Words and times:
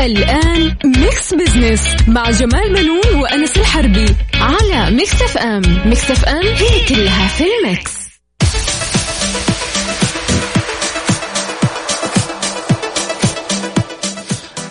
الآن 0.00 0.76
Mix 0.84 1.34
Business 1.34 1.96
مع 2.08 2.30
جمال 2.30 2.72
بنون 2.72 3.22
وأنس 3.22 3.56
الحربي 3.56 4.06
على 4.34 4.90
Mix 4.90 5.22
FM 5.22 5.62
Mix 5.88 6.10
FM 6.10 6.46
هي 6.46 6.84
كلها 6.88 7.28
في 7.28 7.44
ال 7.44 7.56
mix. 7.56 8.04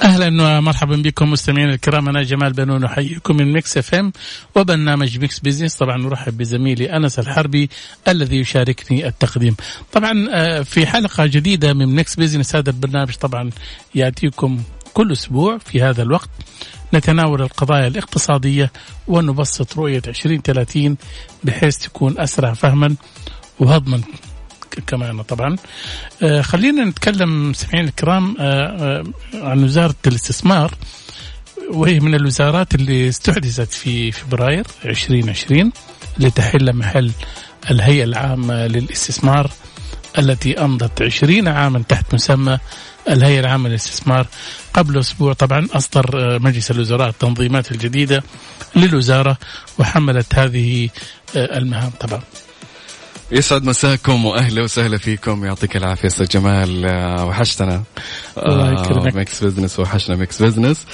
أهلا 0.04 0.58
ومرحبا 0.58 0.96
بكم 0.96 1.32
مستمعينا 1.32 1.74
الكرام. 1.74 2.10
أنا 2.10 2.24
جمال 2.24 2.54
بنون 2.54 2.84
أحييكم 2.84 3.38
من 3.38 3.54
Mix 3.54 3.78
FM 3.78 4.12
وبرنامج 4.56 5.20
Mix 5.20 5.40
Business 5.40 5.76
طبعا 5.76 5.98
نرحب 5.98 6.38
بزميلي 6.38 6.98
أنس 6.98 7.20
الحربي 7.20 7.70
الذي 8.08 8.40
يشاركني 8.40 9.08
التقديم. 9.08 9.56
طبعا 9.92 10.28
آه، 10.32 10.62
في 10.62 10.86
حلقة 10.86 11.26
جديدة 11.26 11.74
من 11.74 11.86
Mix 11.96 12.16
Business 12.16 12.56
هذا 12.56 12.70
البرنامج 12.70 13.16
طبعا 13.16 13.50
يأتيكم 13.96 14.64
كل 14.94 15.12
أسبوع 15.12 15.58
في 15.58 15.82
هذا 15.82 16.02
الوقت 16.04 16.30
نتناول 16.94 17.42
القضايا 17.42 17.88
الاقتصادية 17.88 18.72
ونبسط 19.08 19.78
رؤية 19.78 20.02
2030 20.08 20.98
بحيث 21.44 21.78
تكون 21.78 22.20
أسرع 22.20 22.54
فهما 22.54 22.96
وهضما 23.60 24.02
كمان 24.88 25.22
طبعا. 25.22 25.56
آه 26.24 26.42
خلينا 26.42 26.86
نتكلم 26.86 27.54
سمعين 27.54 27.86
الكرام 27.86 28.36
آه 28.40 28.44
آه 28.44 29.04
عن 29.34 29.64
وزارة 29.64 29.96
الاستثمار 30.08 30.74
وهي 31.72 32.00
من 32.00 32.16
الوزارات 32.16 32.76
اللي 32.76 33.10
استحدثت 33.10 33.74
في 33.74 34.12
فبراير 34.12 34.68
2020 34.86 35.72
لتحل 36.18 36.76
محل 36.76 37.12
الهيئة 37.72 38.04
العامة 38.04 38.68
للاستثمار 38.68 39.52
التي 40.18 40.62
أمضت 40.66 41.02
20 41.02 41.48
عاما 41.48 41.84
تحت 41.90 42.14
مسمى 42.14 42.58
الهيئة 43.10 43.40
العامة 43.40 43.70
للاستثمار 43.70 44.28
قبل 44.74 45.00
أسبوع 45.00 45.34
طبعا 45.34 45.68
أصدر 45.74 46.40
مجلس 46.40 46.72
الوزراء 46.72 47.10
التنظيمات 47.10 47.72
الجديدة 47.72 48.24
للوزارة 48.76 49.38
وحملت 49.80 50.36
هذه 50.36 50.90
المهام 51.36 51.92
طبعا. 52.00 52.22
يسعد 53.32 53.64
مساكم 53.64 54.26
واهلا 54.26 54.64
وسهلا 54.64 54.98
فيكم. 54.98 55.46
يعطيك 55.46 55.78
العافية 55.78 56.08
أستاذ 56.08 56.28
جمال. 56.28 56.86
آه، 56.86 57.26
وحشتنا. 57.26 57.84
الله. 58.38 59.12
Mix 59.16 59.44
Business 59.44 59.80
وحشنا 59.80 60.16
Mix 60.16 60.42
Business. 60.42 60.86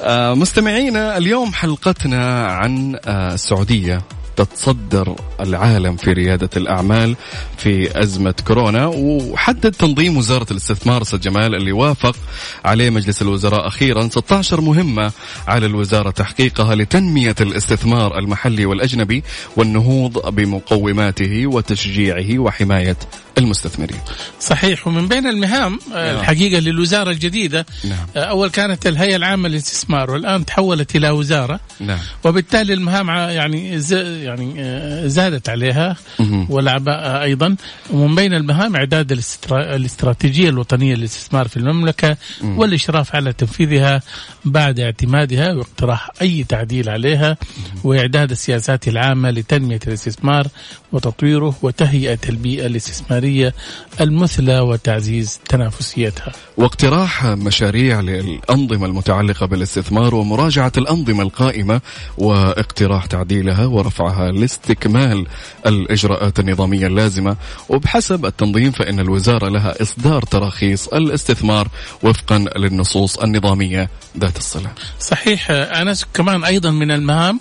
آه، 0.00 0.34
مستمعينا 0.34 1.16
اليوم 1.16 1.52
حلقتنا 1.52 2.46
عن 2.46 2.98
آه، 3.06 3.34
السعودية. 3.34 4.02
تتصدر 4.36 5.16
العالم 5.40 5.96
في 5.96 6.12
ريادة 6.12 6.50
الأعمال 6.56 7.16
في 7.56 8.02
أزمة 8.02 8.34
كورونا. 8.46 8.86
وحدد 8.86 9.72
تنظيم 9.72 10.16
وزارة 10.16 10.46
الاستثمار 10.50 11.02
أستاذ 11.02 11.20
جمال 11.20 11.54
اللي 11.54 11.72
وافق 11.72 12.16
عليه 12.64 12.90
مجلس 12.90 13.22
الوزراء 13.22 13.66
أخيرا. 13.66 14.08
16 14.08 14.60
مهمة 14.60 15.12
على 15.48 15.66
الوزارة 15.66 16.10
تحقيقها 16.10 16.74
لتنمية 16.74 17.34
الاستثمار 17.40 18.18
المحلي 18.18 18.66
والأجنبي 18.66 19.22
والنهوض 19.56 20.34
بمقوماته 20.34 21.46
وتشجيعه 21.46 22.38
وحماية 22.38 22.96
المستثمرين. 23.38 24.00
صحيح. 24.40 24.86
ومن 24.86 25.08
بين 25.08 25.26
المهام 25.26 25.78
آه، 25.94 26.20
الحقيقة 26.20 26.60
للوزارة 26.60 27.10
الجديدة 27.10 27.66
نعم. 27.84 28.06
آه، 28.16 28.24
أول 28.24 28.50
كانت 28.50 28.86
الهيئة 28.86 29.16
العامة 29.16 29.48
للاستثمار 29.48 30.10
والآن 30.10 30.44
تحولت 30.44 30.96
إلى 30.96 31.10
وزارة. 31.10 31.60
نعم. 31.80 31.98
وبالتالي 32.24 32.72
المهام 32.72 33.08
يعني 33.08 33.80
يعني 34.26 34.54
آه، 34.58 35.06
زادت 35.06 35.48
عليها 35.48 35.96
مهم. 36.20 36.46
والأعباء 36.50 37.22
أيضا. 37.22 37.56
ومن 37.90 38.14
بين 38.14 38.34
المهام 38.34 38.76
إعداد 38.76 39.12
الاسترا- 39.12 39.52
الاستراتيجية 39.52 40.48
الوطنية 40.48 40.94
للاستثمار 40.94 41.48
في 41.48 41.56
المملكة 41.56 42.16
والإشراف 42.44 43.14
على 43.16 43.32
تنفيذها 43.32 44.02
بعد 44.44 44.80
اعتمادها 44.80 45.52
واقتراح 45.52 46.10
أي 46.22 46.44
تعديل 46.44 46.88
عليها 46.88 47.36
وإعداد 47.84 48.30
السياسات 48.30 48.88
العامة 48.88 49.30
لتنمية 49.30 49.80
الاستثمار 49.86 50.46
وتطويره 50.92 51.54
وتهيئة 51.62 52.18
البيئة 52.28 52.66
الاستثمارية 52.66 53.54
المثلى 54.00 54.60
وتعزيز 54.60 55.40
تنافسيتها. 55.48 56.32
واقتراح 56.56 57.24
مشاريع 57.26 58.00
للأنظمة 58.00 58.86
المتعلقة 58.86 59.46
بالاستثمار 59.46 60.14
ومراجعة 60.14 60.72
الأنظمة 60.78 61.22
القائمة 61.22 61.80
واقتراح 62.18 63.06
تعديلها 63.06 63.66
ورفعها. 63.66 64.15
لاستكمال 64.24 65.26
الإجراءات 65.66 66.40
النظامية 66.40 66.86
اللازمة 66.86 67.36
وبحسب 67.68 68.26
التنظيم 68.26 68.70
فإن 68.70 69.00
الوزارة 69.00 69.48
لها 69.48 69.82
إصدار 69.82 70.22
تراخيص 70.22 70.88
الاستثمار 70.88 71.68
وفقا 72.02 72.38
للنصوص 72.56 73.18
النظامية 73.18 73.88
ذات 74.18 74.36
الصلة 74.36 74.70
صحيح 75.00 75.50
أنس 75.50 76.06
كمان 76.14 76.44
أيضا 76.44 76.70
من 76.70 76.90
المهام 76.90 77.40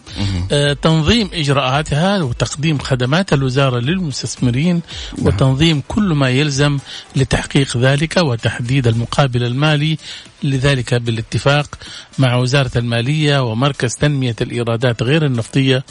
آه، 0.52 0.74
تنظيم 0.74 1.30
إجراءاتها 1.34 2.24
وتقديم 2.24 2.78
خدمات 2.78 3.34
الوزارة 3.34 3.80
للمستثمرين 3.80 4.82
وتنظيم 5.22 5.82
كل 5.88 6.14
ما 6.14 6.30
يلزم 6.30 6.78
لتحقيق 7.16 7.78
ذلك 7.78 8.18
وتحديد 8.18 8.88
المقابل 8.88 9.44
المالي 9.44 9.98
لذلك 10.44 10.94
بالاتفاق 10.94 11.76
مع 12.20 12.36
وزارة 12.36 12.72
المالية 12.76 13.44
ومركز 13.44 13.96
تنمية 13.96 14.36
الإيرادات 14.42 15.04
غير 15.04 15.26
النفطية 15.26 15.84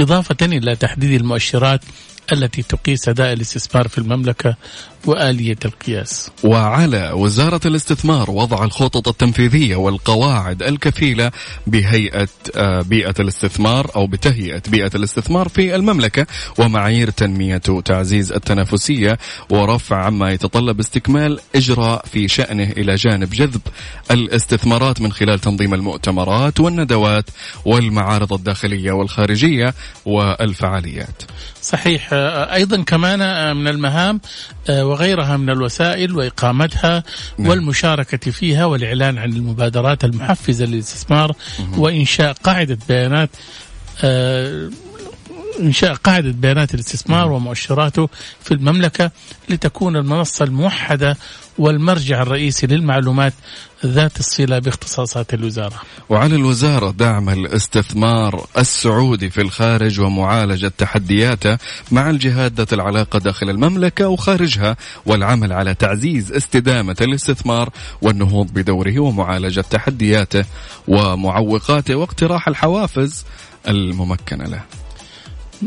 إضافة 0.00 0.36
إلى 0.42 0.76
تحديد 0.76 1.20
المؤشرات 1.20 1.80
التي 2.32 2.62
تقيس 2.62 3.08
أداء 3.08 3.32
الاستثمار 3.32 3.88
في 3.88 3.98
المملكة 3.98 4.56
وآلية 5.06 5.56
القياس. 5.64 6.30
وعلى 6.44 7.10
وزارة 7.14 7.60
الاستثمار 7.66 8.30
وضع 8.30 8.64
الخطط 8.64 9.08
التنفيذية 9.08 9.76
والقواعد 9.76 10.62
الكفيلة 10.62 11.30
بهيئة 11.66 12.28
آه، 12.56 12.80
بيئة 12.82 13.14
الاستثمار 13.20 13.90
أو 13.96 14.06
بتهيئة 14.06 14.62
بيئة 14.68 14.90
الاستثمار 14.94 15.48
في 15.48 15.74
المملكة 15.74 16.26
ومعايير 16.58 17.10
تنمية 17.10 17.60
وتعزيز 17.68 18.32
التنافسية 18.32 19.18
ورفع 19.50 20.04
عما 20.04 20.30
يتطلب 20.30 20.80
استكمال 20.80 21.40
إجراء 21.54 22.04
في 22.12 22.28
شأنه 22.28 22.70
إلى 22.70 22.94
جانب 22.94 23.30
جذب 23.30 23.60
الاستثمارات 24.10 25.00
من 25.00 25.12
خلال 25.12 25.38
تنظيم 25.38 25.74
المؤتمرات 25.74 26.60
والندوات 26.60 27.24
والمعارض 27.64 28.32
الداخلية 28.32 28.92
والخارجية 28.92 29.74
والفعاليات. 30.04 31.22
صحيح 31.62 32.12
أيضا 32.54 32.82
كمان 32.82 33.22
آه، 33.22 33.52
من 33.52 33.68
المهام 33.68 34.20
آه، 34.70 34.86
وغيرها 34.86 35.36
من 35.36 35.50
الوسائل 35.50 36.16
وإقامتها 36.16 37.04
نعم. 37.38 37.48
والمشاركة 37.48 38.30
فيها 38.30 38.64
والإعلان 38.64 39.18
عن 39.18 39.32
المبادرات 39.32 40.04
المحفزة 40.04 40.66
للاستثمار 40.66 41.32
وإنشاء 41.76 42.32
قاعدة 42.32 42.78
بيانات 42.88 43.30
إنشاء 45.60 45.94
قاعدة 45.94 46.30
بيانات 46.30 46.74
الاستثمار 46.74 47.32
ومؤشراته 47.32 48.08
في 48.42 48.54
المملكة 48.54 49.10
لتكون 49.48 49.96
المنصة 49.96 50.44
الموحدة 50.44 51.16
والمرجع 51.58 52.22
الرئيسي 52.22 52.66
للمعلومات 52.66 53.32
ذات 53.86 54.20
الصلة 54.20 54.58
باختصاصات 54.58 55.34
الوزارة. 55.34 55.82
وعلى 56.08 56.36
الوزارة 56.36 56.90
دعم 56.90 57.28
الاستثمار 57.28 58.46
السعودي 58.58 59.30
في 59.30 59.40
الخارج 59.40 60.00
ومعالجة 60.00 60.72
تحدياته 60.78 61.58
مع 61.90 62.10
الجهات 62.10 62.52
ذات 62.52 62.72
العلاقة 62.72 63.18
داخل 63.18 63.50
المملكة 63.50 64.08
وخارجها 64.08 64.76
والعمل 65.06 65.52
على 65.52 65.74
تعزيز 65.74 66.32
استدامة 66.32 66.96
الاستثمار 67.00 67.70
والنهوض 68.02 68.46
بدوره 68.52 68.98
ومعالجة 68.98 69.60
تحدياته 69.60 70.44
ومعوقاته 70.88 71.94
واقتراح 71.94 72.48
الحوافز 72.48 73.24
الممكنة 73.68 74.44
له 74.44 74.60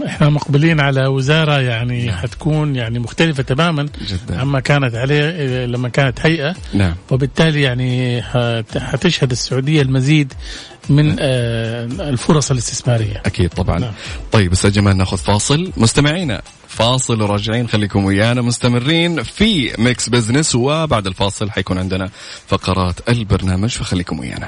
إحنا 0.06 0.30
مقبلين 0.30 0.80
على 0.80 1.08
وزارة 1.08 1.60
يعني 1.60 2.12
حتكون 2.12 2.76
يعني 2.76 3.00
مختلفة 3.00 3.44
تماما 3.44 3.90
جدا. 4.08 4.40
عما 4.42 4.60
كانت 4.60 4.96
عليه 4.96 5.66
لما 5.66 5.90
كانت 5.90 6.20
هيئة. 6.26 6.56
نعم. 6.74 6.96
وبالتالي 7.12 7.62
يعني 7.62 8.22
حت- 8.22 8.78
حتشهد 8.78 9.32
السعودية 9.32 9.82
المزيد 9.82 10.34
من 10.90 11.16
آه، 11.20 11.86
الفرص 11.86 12.52
الاستثمارية. 12.52 13.22
أكيد 13.26 13.50
طبعا. 13.50 13.80
نعم. 13.80 13.92
طيب 14.32 14.52
أستاذ 14.52 14.72
جمال 14.72 14.98
نأخذ 14.98 15.18
فاصل. 15.18 15.72
مستمعينا 15.78 16.42
فاصل 16.68 17.22
وراجعين. 17.22 17.68
خليكم 17.68 18.06
ويانا 18.06 18.42
مستمرين 18.42 19.24
في 19.24 19.72
Mix 19.78 20.10
Business. 20.10 20.56
وبعد 20.56 21.08
الفاصل 21.08 21.52
حيكون 21.52 21.78
عندنا 21.78 22.10
فقرات 22.48 23.10
البرنامج 23.10 23.70
فخليكم 23.70 24.20
ويانا. 24.20 24.48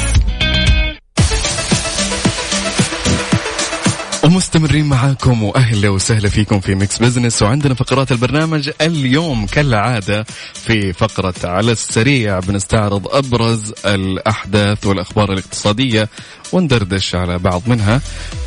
ومستمرين 4.55 4.85
معاكم 4.85 5.43
وأهلا 5.43 5.89
وسهلا 5.89 6.29
فيكم 6.29 6.59
في 6.59 6.75
Mix 6.75 6.97
Business 6.97 7.41
وعندنا 7.41 7.73
فقرات 7.73 8.11
البرنامج 8.11 8.69
اليوم 8.81 9.45
كالعادة 9.45 10.25
في 10.53 10.93
فقرة 10.93 11.33
على 11.43 11.71
السريع 11.71 12.39
بنستعرض 12.39 13.07
أبرز 13.07 13.73
الأحداث 13.85 14.85
والأخبار 14.85 15.33
الاقتصادية 15.33 16.09
وندردش 16.51 17.15
على 17.15 17.39
بعض 17.39 17.61
منها. 17.67 18.01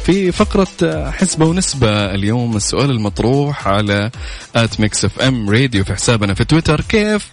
في 0.07 0.33
فقرة 0.33 1.11
حسبة 1.11 1.47
ونسبة 1.47 2.15
اليوم 2.15 2.57
السؤال 2.57 2.91
المطروح 2.91 3.69
على 3.69 4.11
at 4.57 4.81
Mix 4.81 5.05
FM 5.05 5.51
Radio 5.51 5.85
في 5.85 5.95
حسابنا 5.95 6.35
في 6.35 6.45
تويتر. 6.45 6.81
كيف 6.81 7.31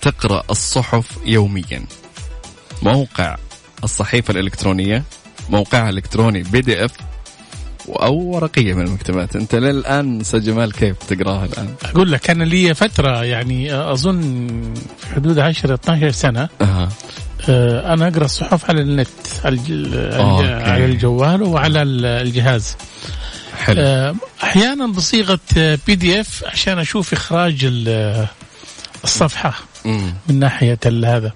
تقرأ 0.00 0.42
الصحف 0.50 1.06
يوميا؟ 1.26 1.84
موقع 2.82 3.36
الصحيفة 3.84 4.32
الإلكترونية 4.32 5.04
موقعها 5.50 5.88
الإلكتروني 5.88 6.42
PDF 6.42 7.07
أو 7.92 8.14
ورقية 8.16 8.74
من 8.74 8.86
المكتبات. 8.86 9.36
أنت 9.36 9.54
للآن 9.54 10.20
أستاذ 10.20 10.44
جمال 10.46 10.72
كيف 10.72 10.96
تقراها 11.08 11.44
الآن؟ 11.44 11.74
أقول 11.84 12.12
لك 12.12 12.30
أنا 12.30 12.44
لي 12.44 12.74
فترة 12.74 13.24
يعني 13.24 13.74
أظن 13.92 14.74
في 14.98 15.06
حدود 15.14 15.38
10 15.38 15.74
12 15.74 16.10
سنة 16.10 16.48
أه. 16.60 16.88
آه، 17.48 17.92
أنا 17.94 18.08
أقرأ 18.08 18.24
الصحف 18.24 18.70
على 18.70 18.80
النت 18.80 19.08
على 19.44 19.54
الج- 19.54 19.94
okay. 19.96 20.46
على 20.52 20.84
الجوال 20.84 21.42
وعلى 21.42 21.82
ال- 21.82 22.04
الجهاز. 22.06 22.76
حلو. 23.58 23.80
آه، 23.80 24.14
أحيانا 24.42 24.86
بصيغة 24.86 25.40
PDF 25.86 26.44
عشان 26.46 26.78
أشوف 26.78 27.12
إخراج 27.12 27.58
ال- 27.64 28.26
الصفحة. 29.04 29.54
مم. 29.84 30.14
من 30.28 30.38
ناحية 30.38 30.78
هذا. 30.86 31.32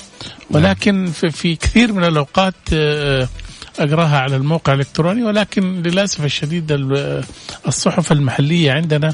ولكن 0.50 1.10
في, 1.14 1.30
في 1.30 1.56
كثير 1.56 1.92
من 1.92 2.04
الأوقات 2.04 2.54
آه، 2.72 3.28
أقراها 3.78 4.18
على 4.18 4.36
الموقع 4.36 4.72
الإلكتروني 4.72 5.22
ولكن 5.24 5.82
للأسف 5.82 6.24
الشديد 6.24 6.72
ال- 6.72 7.24
الصحف 7.68 8.12
المحلية 8.12 8.72
عندنا. 8.72 9.12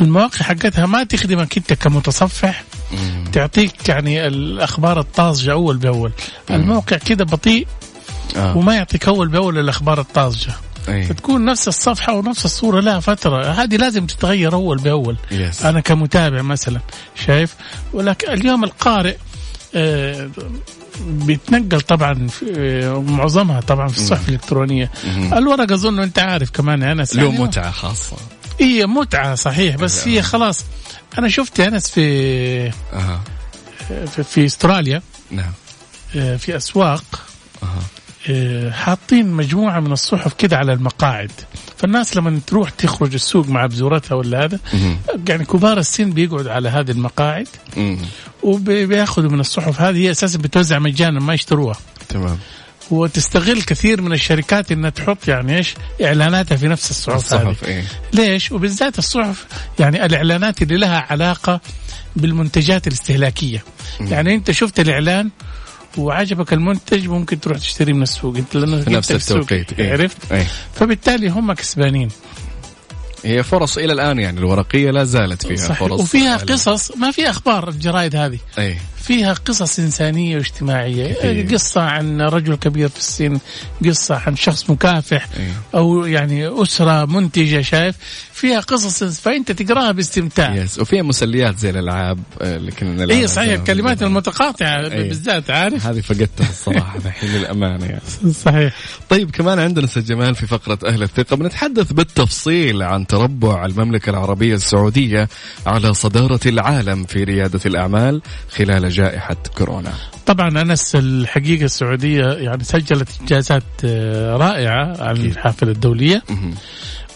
المواقع 0.00 0.38
حقتها 0.38 0.86
ما 0.86 1.04
تخدمك 1.04 1.56
انت 1.56 1.72
كمتصفح. 1.72 2.64
تعطيك 3.32 3.88
يعني 3.88 4.26
الأخبار 4.26 5.00
الطازجة 5.00 5.52
أول 5.52 5.76
بأول 5.76 6.12
الموقع 6.50 6.96
كده 6.96 7.24
بطيء 7.24 7.66
آه. 8.36 8.56
وما 8.56 8.74
يعطيك 8.74 9.08
أول 9.08 9.28
بأول 9.28 9.58
الأخبار 9.58 10.00
الطازجة 10.00 10.52
أي. 10.88 11.02
فتكون 11.02 11.44
نفس 11.44 11.68
الصفحة 11.68 12.12
ونفس 12.14 12.44
الصورة 12.44 12.80
لها 12.80 13.00
فترة 13.00 13.46
هذه 13.46 13.76
لازم 13.76 14.06
تتغير 14.06 14.52
أول 14.54 14.78
بأول 14.78 15.16
يس. 15.30 15.64
أنا 15.64 15.80
كمتابع 15.80 16.42
مثلا 16.42 16.80
شايف 17.26 17.54
ولكن 17.92 18.32
اليوم 18.32 18.64
القارئ 18.64 19.16
آه، 19.74 20.30
بيتنقل 21.00 21.80
طبعا 21.80 22.26
آه، 22.56 23.00
معظمها 23.00 23.60
طبعا 23.60 23.88
في 23.88 23.98
الصحف 23.98 24.28
الإلكترونية. 24.28 24.90
الورق 25.32 25.72
أظن 25.72 25.98
أنت 25.98 26.18
عارف 26.18 26.50
كمان 26.50 26.82
يا 26.82 26.92
أنس 26.92 27.16
له 27.16 27.24
يعني 27.24 27.38
متعة 27.38 27.70
خاصة. 27.70 28.16
هي 28.60 28.86
متعة 28.86 29.34
صحيح 29.34 29.76
بس 29.76 30.08
هي 30.08 30.22
خلاص 30.22 30.64
أنا 31.18 31.28
شفت 31.28 31.60
أنس 31.60 31.90
في 31.90 32.72
أها. 32.92 33.20
في, 33.88 34.22
في 34.22 34.46
أستراليا 34.46 35.02
نعم. 35.30 35.52
آه، 36.16 36.36
في 36.36 36.56
أسواق. 36.56 37.04
آه، 37.62 37.66
حاطين 38.72 39.32
مجموعة 39.32 39.80
من 39.80 39.92
الصحف 39.92 40.34
كده 40.34 40.56
على 40.56 40.72
المقاعد. 40.72 41.30
فالناس 41.76 42.16
لما 42.16 42.40
تروح 42.46 42.70
تخرج 42.70 43.14
السوق 43.14 43.48
مع 43.48 43.66
بزورتها 43.66 44.14
ولا 44.14 44.44
هذا. 44.44 44.58
يعني 45.28 45.44
كبار 45.44 45.78
السن 45.78 46.10
بيقعدوا 46.10 46.52
على 46.52 46.68
هذه 46.68 46.90
المقاعد 46.90 47.48
مم. 47.76 47.98
وبياخذوا 48.42 49.30
من 49.30 49.40
الصحف 49.40 49.80
هذه 49.80 49.96
هي 49.96 50.10
أساسا 50.10 50.38
بتوزع 50.38 50.78
مجانا 50.78 51.20
ما 51.20 51.34
يشتروها. 51.34 51.76
تمام. 52.08 52.38
وتستغل 52.90 53.62
كثير 53.62 54.02
من 54.02 54.12
الشركات 54.12 54.72
إنها 54.72 54.90
تحط 54.90 55.28
يعني 55.28 55.56
إيش؟ 55.56 55.74
إعلاناتها 56.04 56.56
في 56.56 56.68
نفس 56.68 56.90
الصحف 56.90 57.34
هذه. 57.34 57.50
الصحف 57.50 57.64
إيه. 57.64 57.84
ليش؟ 58.12 58.52
وبالذات 58.52 58.98
الصحف 58.98 59.46
يعني 59.78 60.06
الإعلانات 60.06 60.62
اللي 60.62 60.76
لها 60.76 61.06
علاقة 61.10 61.60
بالمنتجات 62.16 62.86
الاستهلاكية. 62.86 63.64
يعني 64.00 64.34
أنت 64.34 64.50
شفت 64.50 64.80
الإعلان 64.80 65.30
وعجبك 65.98 66.52
المنتج 66.52 67.08
ممكن 67.08 67.40
تروح 67.40 67.58
تشتري 67.58 67.92
من 67.92 68.02
السوق. 68.02 68.36
انت 68.36 68.56
لأنه 68.56 68.80
في 68.80 68.90
نفس 68.90 69.12
التوقيت 69.12 69.72
إيه. 69.72 69.92
عرفت؟ 69.92 70.32
إيه. 70.32 70.46
فبالتالي 70.74 71.28
هم 71.28 71.52
كسبانين. 71.52 72.08
هي 73.24 73.42
فرص 73.42 73.78
إلى 73.78 73.92
الآن 73.92 74.18
يعني 74.18 74.38
الورقية 74.38 74.90
لا 74.90 75.04
زالت 75.04 75.46
فيها 75.46 75.56
صحيح. 75.56 75.78
فرص 75.78 76.00
وفيها 76.00 76.36
قصص 76.36 76.96
ما 76.96 77.10
في 77.10 77.30
أخبار 77.30 77.68
الجرايد 77.68 78.16
هذه. 78.16 78.38
اي 78.58 78.76
فيها 79.06 79.32
قصص 79.32 79.78
إنسانية 79.78 80.36
واجتماعية. 80.36 81.14
كثير. 81.14 81.54
قصة 81.54 81.80
عن 81.80 82.20
رجل 82.20 82.54
كبير 82.54 82.88
في 82.88 82.98
السن 82.98 83.38
قصة 83.84 84.22
عن 84.26 84.36
شخص 84.36 84.70
مكافح 84.70 85.28
إيه. 85.36 85.52
أو 85.74 86.06
يعني 86.06 86.62
أسرة 86.62 87.04
منتجة 87.04 87.60
شايف؟ 87.60 87.96
فيها 88.32 88.60
قصص 88.60 89.20
فأنت 89.20 89.52
تقراها 89.52 89.92
باستمتاع. 89.92 90.54
يس 90.54 90.78
وفيها 90.78 91.02
مسليات 91.02 91.58
زي 91.58 91.70
الألعاب 91.70 92.18
آه، 92.42 92.58
لكن 92.58 93.00
الآن 93.00 93.18
اي 93.18 93.26
صحيح. 93.26 93.52
الكلمات 93.52 94.02
المتقاطعة 94.02 94.80
إيه. 94.80 95.08
بالذات 95.08 95.50
عارف؟ 95.50 95.86
هذه 95.86 96.00
فقدتها 96.00 96.48
الصراحة 96.50 96.98
الحين 97.06 97.30
للأمانة 97.30 97.84
يعني. 97.86 98.00
صحيح. 98.44 98.74
طيب 99.08 99.30
كمان 99.30 99.58
عندنا 99.58 99.84
أستاذ 99.84 100.04
جمال 100.04 100.34
في 100.34 100.46
فقرة 100.46 100.78
أهل 100.86 101.02
الثقة. 101.02 101.36
بنتحدث 101.36 101.92
بالتفصيل 101.92 102.82
عن 102.82 103.06
تربع 103.06 103.66
المملكة 103.66 104.10
العربية 104.10 104.54
السعودية 104.54 105.28
على 105.66 105.94
صدارة 105.94 106.40
العالم 106.46 107.04
في 107.04 107.24
ريادة 107.24 107.60
الأعمال 107.66 108.22
خلال 108.56 108.84
جائحة 108.96 109.36
كورونا. 109.58 109.92
طبعا 110.26 110.48
أنس 110.62 110.96
الحقيقة 110.96 111.64
السعودية 111.64 112.24
يعني 112.24 112.64
سجلت 112.64 113.08
إنجازات 113.20 113.62
آه، 113.84 114.36
رائعة 114.36 115.02
عن 115.02 115.16
الحافلة 115.16 115.72
الدولية. 115.72 116.22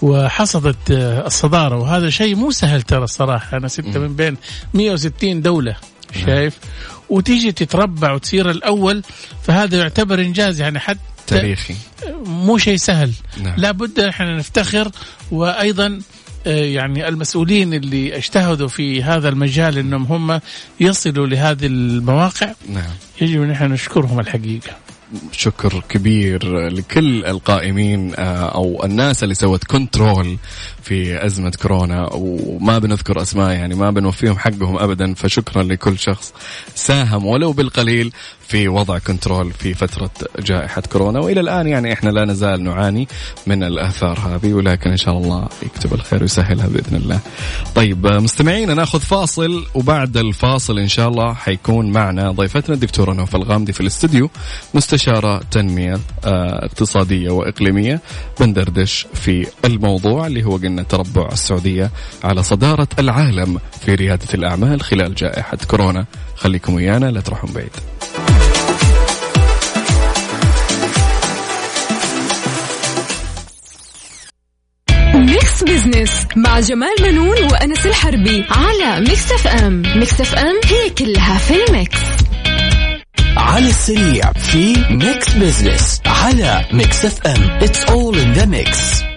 وحصدت 0.03 0.91
آه، 0.91 1.27
الصدارة. 1.27 1.77
وهذا 1.77 2.11
شيء 2.11 2.35
مو 2.37 2.50
سهل 2.50 2.82
ترى 2.82 3.05
الصراحة. 3.05 3.56
أنا 3.56 3.69
ستة 3.69 4.00
من 4.00 4.17
بين 4.17 4.37
160 4.75 5.43
دولة 5.43 5.77
شايف؟ 6.25 6.59
وتيجي 7.11 7.53
تتربع 7.53 8.12
وتصير 8.12 8.50
الأول 8.50 9.03
فهذا 9.43 9.79
يعتبر 9.79 10.19
إنجاز 10.21 10.61
يعني 10.61 10.79
حتى 10.79 11.00
تاريخي. 11.26 11.75
مو 12.26 12.59
شيء 12.59 12.76
سهل. 12.76 13.12
نعم. 13.43 13.55
لابد 13.56 13.99
إحنا 14.00 14.37
نفتخر 14.37 14.90
وأيضا 15.31 16.00
يعني 16.47 17.09
المسؤولين 17.09 17.75
اللي 17.75 18.16
اجتهدوا 18.16 18.68
في 18.68 19.02
هذا 19.02 19.28
المجال 19.28 19.78
إنهم 19.78 20.04
هم 20.04 20.40
يصلوا 20.80 21.26
لهذه 21.26 21.66
المواقع. 21.66 22.52
نعم. 22.68 22.90
يجب 23.20 23.42
أن 23.42 23.50
إحنا 23.50 23.68
نشكرهم 23.68 24.20
الحقيقة. 24.20 24.76
شكر 25.32 25.82
كبير 25.88 26.68
لكل 26.68 27.25
القائمين 27.25 28.14
آه، 28.14 28.54
أو 28.54 28.85
الناس 28.85 29.23
اللي 29.23 29.35
سوت 29.35 29.64
control 29.64 30.37
في 30.82 31.26
أزمة 31.26 31.52
كورونا 31.62 32.08
وما 32.12 32.78
بنذكر 32.78 33.22
أسماء 33.22 33.50
يعني 33.50 33.75
ما 33.75 33.90
بنوفيهم 33.90 34.38
حقهم 34.38 34.78
ابدا 34.78 35.14
فشكرا 35.14 35.62
لكل 35.62 35.99
شخص 35.99 36.32
ساهم 36.75 37.26
ولو 37.26 37.52
بالقليل 37.52 38.12
في 38.49 38.68
وضع 38.68 38.99
control 38.99 39.52
في 39.52 39.75
فترة 39.75 40.10
جائحة 40.38 40.82
كورونا 40.92 41.20
وإلى 41.20 41.40
الآن 41.40 41.66
يعني 41.66 41.92
إحنا 41.92 42.10
لا 42.10 42.25
نزال 42.25 42.62
نعاني 42.64 43.08
من 43.46 43.62
الأثار 43.62 44.18
هذه 44.18 44.52
ولكن 44.52 44.90
إن 44.90 44.96
شاء 44.96 45.18
الله 45.18 45.49
يكتب 45.62 45.94
الخير 45.94 46.22
ويسهلها 46.22 46.66
بإذن 46.66 46.96
الله. 46.96 47.20
طيب 47.75 48.06
مستمعينا 48.06 48.75
نأخذ 48.75 49.00
فاصل 49.00 49.66
وبعد 49.75 50.16
الفاصل 50.16 50.78
إن 50.78 50.88
شاء 50.88 51.08
الله 51.08 51.34
حيكون 51.34 51.90
معنا 51.92 52.30
ضيفتنا 52.30 52.75
الدكتورة 52.75 53.12
نوف 53.12 53.37
الغامدي 53.37 53.72
في 53.72 53.80
الاستديو 53.80 54.30
مستشارة 54.75 55.40
تنمية 55.50 55.94
آه، 56.25 56.64
اقتصادية 56.64 57.30
وإقليمية 57.30 58.00
بندردش 58.40 59.06
في 59.14 59.46
الموضوع 59.64 60.26
اللي 60.26 60.44
هو 60.44 60.58
قلنا 60.71 60.83
تربع 60.83 61.29
السعودية 61.33 61.91
على 62.25 62.43
صدارة 62.43 62.89
العالم 62.99 63.59
في 63.81 63.95
ريادة 63.95 64.27
الأعمال 64.35 64.81
خلال 64.81 65.15
جائحة 65.15 65.59
كورونا. 65.71 66.07
خليكم 66.37 66.75
ويانا 66.75 67.07
لا 67.07 67.21
تروحون 67.21 67.50
بعيد. 67.53 67.71
Mix 75.14 75.64
Business 75.64 76.26
مع 76.37 76.61
جمال 76.61 76.95
بنون 77.02 77.45
وأنس 77.53 77.87
الحربي 77.87 78.45
على 78.50 79.00
Mix 79.00 79.33
FM 79.33 79.83
Mix 79.97 80.21
FM 80.21 80.61
هي 80.65 80.91
كلها 80.91 81.39
في 81.39 81.55
ال 81.69 81.76
mix 81.76 81.99
على 83.37 83.69
السريع 83.69 84.33
في 84.33 84.75
Mix 84.90 85.35
Business 85.35 86.00
على 86.07 86.65
Mix 86.73 87.04
FM 87.04 87.42
it's 87.62 87.85
all 87.85 88.19
in 88.19 88.33
the 88.33 88.45
mix 88.45 89.10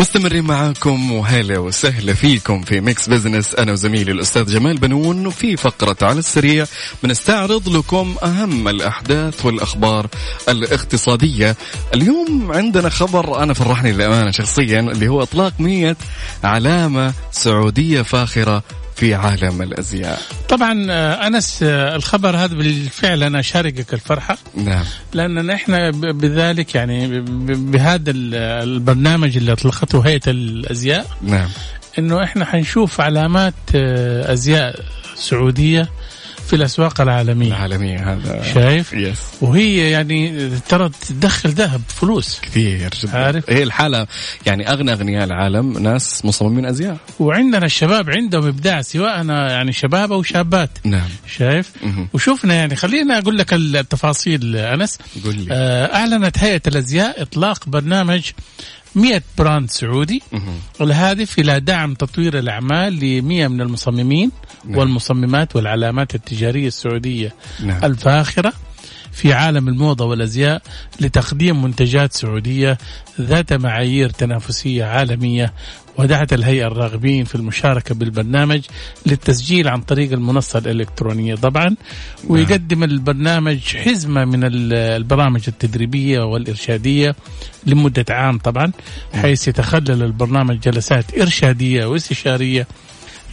مستمرين 0.00 0.44
معاكم 0.44 1.12
وهلا 1.12 1.58
وسهلا 1.58 2.14
فيكم 2.14 2.62
في 2.62 2.80
Mix 2.80 3.08
Business 3.08 3.54
أنا 3.54 3.72
وزميلي 3.72 4.12
الأستاذ 4.12 4.46
جمال 4.46 4.78
بنون 4.78 5.26
وفي 5.26 5.56
فقرة 5.56 5.96
على 6.02 6.18
السريع 6.18 6.66
بنستعرض 7.02 7.68
لكم 7.68 8.14
أهم 8.22 8.68
الأحداث 8.68 9.46
والأخبار 9.46 10.06
الاقتصادية. 10.48 11.56
اليوم 11.94 12.52
عندنا 12.52 12.88
خبر 12.88 13.42
أنا 13.42 13.54
فرحني 13.54 13.92
للأمانة 13.92 14.30
شخصيا 14.30 14.80
اللي 14.80 15.08
هو 15.08 15.22
إطلاق 15.22 15.52
100 15.58 15.96
علامة 16.44 17.12
سعودية 17.32 18.02
فاخرة 18.02 18.62
في 19.00 19.14
عالم 19.14 19.62
الأزياء. 19.62 20.20
طبعا 20.48 20.86
آه، 20.90 21.26
أنس 21.26 21.60
آه، 21.62 21.96
الخبر 21.96 22.36
هذا 22.36 22.54
بالفعل 22.54 23.22
أنا 23.22 23.40
أشاركك 23.40 23.94
الفرحة. 23.94 24.38
نعم. 24.56 24.84
لأن 25.14 25.50
إحنا 25.50 25.90
بذلك 25.90 26.74
يعني 26.74 27.20
بهذا 27.54 28.10
ال- 28.10 28.34
البرنامج 28.34 29.36
اللي 29.36 29.52
أطلقته 29.52 30.00
هيئة 30.06 30.20
الأزياء. 30.26 31.06
نعم. 31.22 31.48
إنه 31.98 32.24
إحنا 32.24 32.44
حنشوف 32.44 33.00
علامات 33.00 33.54
آه، 33.74 34.32
أزياء 34.32 34.80
سعودية 35.16 35.88
في 36.50 36.56
الأسواق 36.56 37.00
العالمية. 37.00 37.48
العالمية 37.48 38.12
هذا. 38.12 38.42
شايف؟ 38.54 38.92
يس 38.92 39.18
وهي 39.40 39.90
يعني 39.90 40.50
ترى 40.68 40.90
تدخل 41.08 41.50
ذهب 41.50 41.80
فلوس. 41.88 42.40
كثير 42.42 42.90
جدا. 43.02 43.18
عارف؟ 43.18 43.50
هي 43.50 43.62
الحالة 43.62 44.06
يعني 44.46 44.72
أغنى 44.72 44.92
أغنياء 44.92 45.24
العالم 45.24 45.78
ناس 45.78 46.24
مصممين 46.24 46.66
أزياء. 46.66 46.96
وعندنا 47.20 47.66
الشباب 47.66 48.10
عندهم 48.10 48.46
إبداع 48.46 48.82
سواء 48.82 49.26
يعني 49.26 49.72
شباب 49.72 50.12
أو 50.12 50.22
شابات. 50.22 50.70
نعم. 50.84 51.08
شايف؟ 51.36 51.70
مهم. 51.82 52.08
وشوفنا 52.12 52.54
يعني 52.54 52.76
خلينا 52.76 53.18
أقول 53.18 53.38
لك 53.38 53.52
التفاصيل 53.52 54.56
أنس. 54.56 54.98
قل 55.24 55.36
لي. 55.36 55.46
آه، 55.50 55.94
أعلنت 55.96 56.38
هيئة 56.38 56.62
الأزياء 56.66 57.22
إطلاق 57.22 57.68
برنامج 57.68 58.22
100 58.94 59.22
براند 59.38 59.70
سعودي. 59.70 60.22
الهادف 60.80 61.38
إلى 61.38 61.60
دعم 61.60 61.94
تطوير 61.94 62.38
الأعمال 62.38 62.92
ل 63.00 63.22
100 63.22 63.48
من 63.48 63.60
المصممين 63.60 64.30
نعم. 64.64 64.78
والمصممات 64.78 65.56
والعلامات 65.56 66.14
التجارية 66.14 66.68
السعودية 66.68 67.34
نعم. 67.62 67.84
الفاخرة 67.84 68.52
في 69.12 69.32
عالم 69.32 69.68
الموضة 69.68 70.04
والأزياء 70.04 70.62
لتقديم 71.00 71.62
منتجات 71.62 72.12
سعودية 72.12 72.78
ذات 73.20 73.52
معايير 73.52 74.10
تنافسية 74.10 74.84
عالمية 74.84 75.52
ودعت 76.00 76.32
الهيئة 76.32 76.66
الراغبين 76.66 77.24
في 77.24 77.34
المشاركة 77.34 77.94
بالبرنامج 77.94 78.60
للتسجيل 79.06 79.68
عن 79.68 79.80
طريق 79.80 80.12
المنصة 80.12 80.58
الإلكترونية 80.58 81.34
طبعا 81.34 81.76
ويقدم 82.28 82.84
البرنامج 82.84 83.58
حزمة 83.76 84.24
من 84.24 84.44
ال- 84.44 84.72
البرامج 84.72 85.40
التدريبية 85.48 86.20
والإرشادية 86.20 87.14
لمدة 87.66 88.04
عام 88.10 88.38
طبعا 88.38 88.72
حيث 89.14 89.48
يتخلل 89.48 90.02
البرنامج 90.02 90.60
جلسات 90.60 91.18
إرشادية 91.18 91.86
واستشارية 91.86 92.66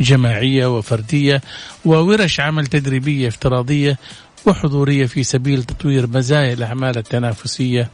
جماعية 0.01 0.77
وفردية 0.77 1.41
وورش 1.85 2.39
عمل 2.39 2.67
تدريبية 2.67 3.27
افتراضية 3.27 3.97
وحضورية 4.45 5.05
في 5.05 5.23
سبيل 5.23 5.63
تطوير 5.63 6.07
مزايا 6.07 6.53
الأعمال 6.53 6.97
التنافسية 6.97 7.89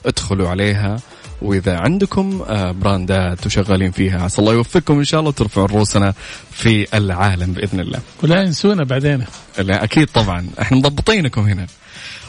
ادخلوا 0.05 0.49
عليها 0.49 0.99
وإذا 1.41 1.77
عندكم 1.77 2.41
آه، 2.47 2.71
براندات 2.71 3.45
وشغالين 3.45 3.91
فيها 3.91 4.23
عسى 4.23 4.41
الله 4.41 4.53
يوفقكم 4.53 4.97
إن 4.97 5.03
شاء 5.03 5.19
الله 5.19 5.29
وترفعوا 5.29 5.67
رؤوسنا 5.67 6.13
في 6.51 6.97
العالم 6.97 7.53
بإذن 7.53 7.79
الله. 7.79 7.99
ولا 8.23 8.41
ينسونا 8.41 8.83
بعدين 8.83 9.25
لا 9.59 9.83
أكيد 9.83 10.07
طبعا 10.07 10.47
إحنا 10.61 10.77
مضبطينكم 10.77 11.41
هنا. 11.41 11.67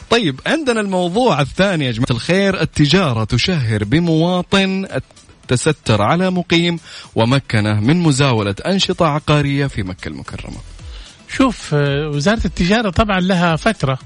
طيب 0.09 0.39
عندنا 0.47 0.81
الموضوع 0.81 1.41
الثاني 1.41 1.85
يا 1.85 1.91
جماعة 1.91 2.11
الخير 2.11 2.61
التجارة 2.61 3.23
تشهر 3.23 3.83
بمواطن 3.83 4.85
تستر 5.47 6.01
على 6.01 6.29
مقيم 6.31 6.79
ومكنة 7.15 7.79
من 7.79 7.97
مزاولة 7.97 8.55
أنشطة 8.65 9.05
عقارية 9.05 9.67
في 9.67 9.83
مكة 9.83 10.07
المكرمة. 10.07 10.57
شوف 11.29 11.73
آه، 11.73 12.07
وزارة 12.07 12.41
التجارة 12.45 12.89
طبعا 12.89 13.19
لها 13.19 13.55
فترة. 13.55 13.99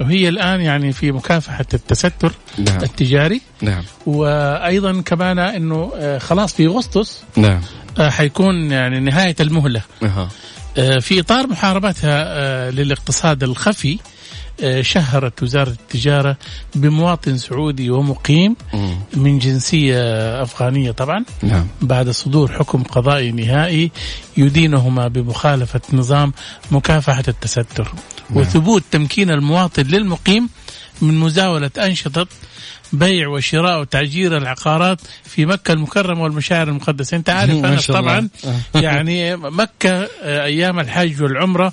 وهي 0.00 0.28
الآن 0.28 0.60
يعني 0.60 0.92
في 0.92 1.12
مكافحة 1.12 1.66
التستر 1.74 2.32
نعم. 2.58 2.82
التجاري. 2.82 3.40
نعم. 3.62 3.82
وأيضا 4.06 5.00
كمان 5.00 5.38
إنه 5.38 5.92
آه، 5.96 6.18
خلاص 6.18 6.54
في 6.54 6.66
أغسطس 6.66 7.22
نعم. 7.36 7.60
آه، 7.98 8.10
حيكون 8.10 8.70
يعني 8.70 9.00
نهاية 9.00 9.36
المهلة. 9.40 9.82
آه، 10.78 10.98
في 10.98 11.20
إطار 11.20 11.46
محاربتها 11.46 12.70
للاقتصاد 12.70 13.42
الخفي. 13.42 13.98
شهرت 14.80 15.42
وزارة 15.42 15.70
التجارة 15.70 16.36
بمواطن 16.74 17.36
سعودي 17.36 17.90
ومقيم. 17.90 18.56
من 19.14 19.38
جنسية 19.38 19.98
أفغانية 20.42 20.90
طبعا. 20.90 21.24
نعم. 21.42 21.66
بعد 21.82 22.10
صدور 22.10 22.52
حكم 22.52 22.82
قضائي 22.82 23.32
نهائي 23.32 23.90
يدينهما 24.36 25.08
بمخالفة 25.08 25.80
نظام 25.92 26.32
مكافحة 26.70 27.24
التستر. 27.28 27.92
وثبوت 28.34 28.82
تمكين 28.90 29.30
المواطن 29.30 29.82
للمقيم 29.82 30.48
من 31.02 31.14
مزاولة 31.18 31.70
أنشطة 31.78 32.26
بيع 32.92 33.28
وشراء 33.28 33.80
وتأجير 33.80 34.36
العقارات 34.36 35.00
في 35.24 35.46
مكة 35.46 35.72
المكرمة 35.72 36.22
والمشاعر 36.22 36.68
المقدسة. 36.68 37.16
أنت 37.16 37.30
عارف 37.30 37.50
أنا. 37.64 37.80
طبعا 37.88 38.28
يعني 38.74 39.36
مكة 39.36 40.08
آه، 40.22 40.44
أيام 40.44 40.80
الحج 40.80 41.22
والعمرة 41.22 41.72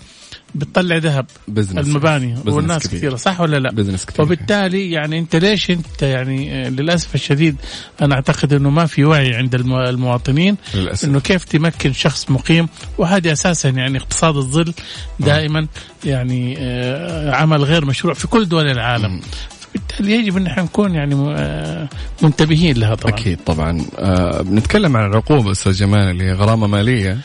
بتطلع 0.56 0.98
ذهب 0.98 1.26
business 1.48 1.88
المباني 1.88 2.34
business 2.34 2.48
والناس 2.54 2.88
كبير. 2.88 2.98
كثيرة 3.00 3.16
صح 3.16 3.42
ولا 3.42 3.58
لا؟ 3.60 3.72
business 3.72 4.06
كثير 4.06 4.26
وبالتالي 4.26 4.92
يعني 4.92 5.20
انت 5.20 5.36
ليش 5.36 5.72
انت 5.72 6.02
يعني 6.02 6.66
آه، 6.66 6.70
للأسف 6.70 7.16
الشديد 7.16 7.56
أنا 8.02 8.16
أعتقد 8.16 8.54
إنه 8.54 8.70
ما 8.70 8.86
في 8.86 9.06
وعي 9.06 9.36
عند 9.36 9.56
الم- 9.56 9.74
المواطنين 9.76 10.58
للأسف. 10.76 11.06
إنه 11.10 11.20
كيف 11.20 11.44
تمكن 11.44 11.94
شخص 11.94 12.32
مقيم 12.32 12.68
وهذه 12.98 13.32
أساسا 13.32 13.70
يعني 13.70 13.98
اقتصاد 13.98 14.36
الظل 14.38 14.74
دائما 15.20 15.68
يعني 16.06 16.56
آه، 16.60 17.32
عمل 17.36 17.64
غير 17.64 17.86
مشروع 17.86 18.14
في 18.14 18.28
كل 18.28 18.48
دول 18.48 18.68
العالم. 18.72 19.22
فبالتالي 19.60 20.12
يجب 20.16 20.38
إن 20.38 20.48
إحنا 20.48 20.64
نكون 20.64 20.96
يعني 20.96 21.16
آه، 21.38 21.88
منتبهين 22.22 22.78
لها 22.78 22.96
طبعا. 22.96 23.14
أكيد 23.14 23.40
طبعا. 23.46 23.86
آه 24.00 24.42
بنتكلم 24.42 24.98
عن 24.98 25.10
العقوبة 25.10 25.52
أستاذ 25.52 25.72
جمال 25.74 26.10
اللي 26.12 26.24
هي 26.24 26.34
غرامة 26.34 26.68
مالية. 26.68 27.18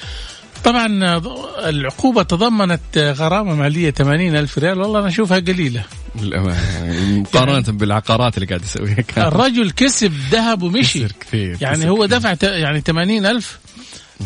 طبعا 0.65 0.87
العقوبة 1.69 2.23
تضمنت 2.23 2.99
غرامة 2.99 3.55
مالية 3.55 3.91
80 3.91 4.37
ألف 4.37 4.59
ريال. 4.59 4.81
والله 4.81 4.99
أنا 4.99 5.09
أشوفها 5.09 5.39
قليلة. 5.39 5.85
مقارنة 6.15 7.61
بالعقارات 7.79 8.35
اللي 8.37 8.47
قاعد 8.47 8.63
يسويها. 8.65 8.95
كان 9.01 9.27
الرجل 9.27 9.71
كسب 9.71 10.13
ذهب 10.31 10.63
ومشي. 10.63 11.09
كثير 11.09 11.57
يعني 11.61 11.91
هو. 11.91 12.07
دفع 12.07 12.35
يعني 12.43 12.81
80 12.81 13.27
ألف. 13.27 13.59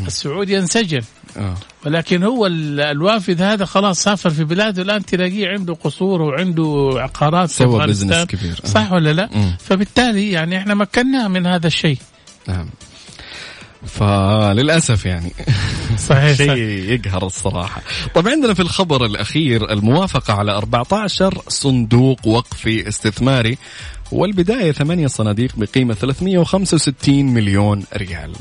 السعودي 0.07 0.55
ينسجن 0.55 1.01
آه. 1.37 1.55
ولكن 1.87 2.23
هو 2.23 2.47
ال- 2.47 2.81
الوافد 2.81 3.43
هذا 3.43 3.65
خلاص 3.65 4.03
سافر 4.03 4.31
في 4.31 4.45
بلاده. 4.45 4.83
الآن 4.83 5.05
تلاقيه 5.05 5.49
عنده 5.49 5.75
قصور 5.75 6.23
وعنده 6.23 6.91
عقارات 6.97 7.51
سوى. 7.51 7.87
بزنس 7.87 8.25
كبير. 8.27 8.61
آه. 8.65 8.69
صح 8.69 8.93
ولا 8.93 9.13
لا؟ 9.13 9.29
مم. 9.35 9.57
فبالتالي 9.61 10.31
يعني 10.31 10.59
إحنا 10.59 10.75
مكناه 10.75 11.29
من 11.29 11.47
هذا 11.47 11.67
الشيء. 11.67 11.99
نعم. 12.49 12.69
فللأسف 13.87 15.07
يعني 15.07 15.33
صحيح 15.99 16.37
شيء. 16.37 16.57
يقهر 16.93 17.27
الصراحة. 17.27 17.83
طب 18.15 18.29
عندنا 18.29 18.55
في 18.55 18.61
الخبر 18.61 19.05
الأخير 19.05 19.73
الموافقة 19.73 20.35
على 20.35 20.53
14 20.53 21.43
صندوق 21.49 22.27
وقفي 22.27 22.89
استثماري 22.89 23.59
والبداية 24.13 24.73
ثمانية 24.73 25.07
صناديق 25.07 25.51
بقيمة 25.57 25.95
365 25.95 27.27
مليون 27.27 27.85
ريال. 27.97 28.33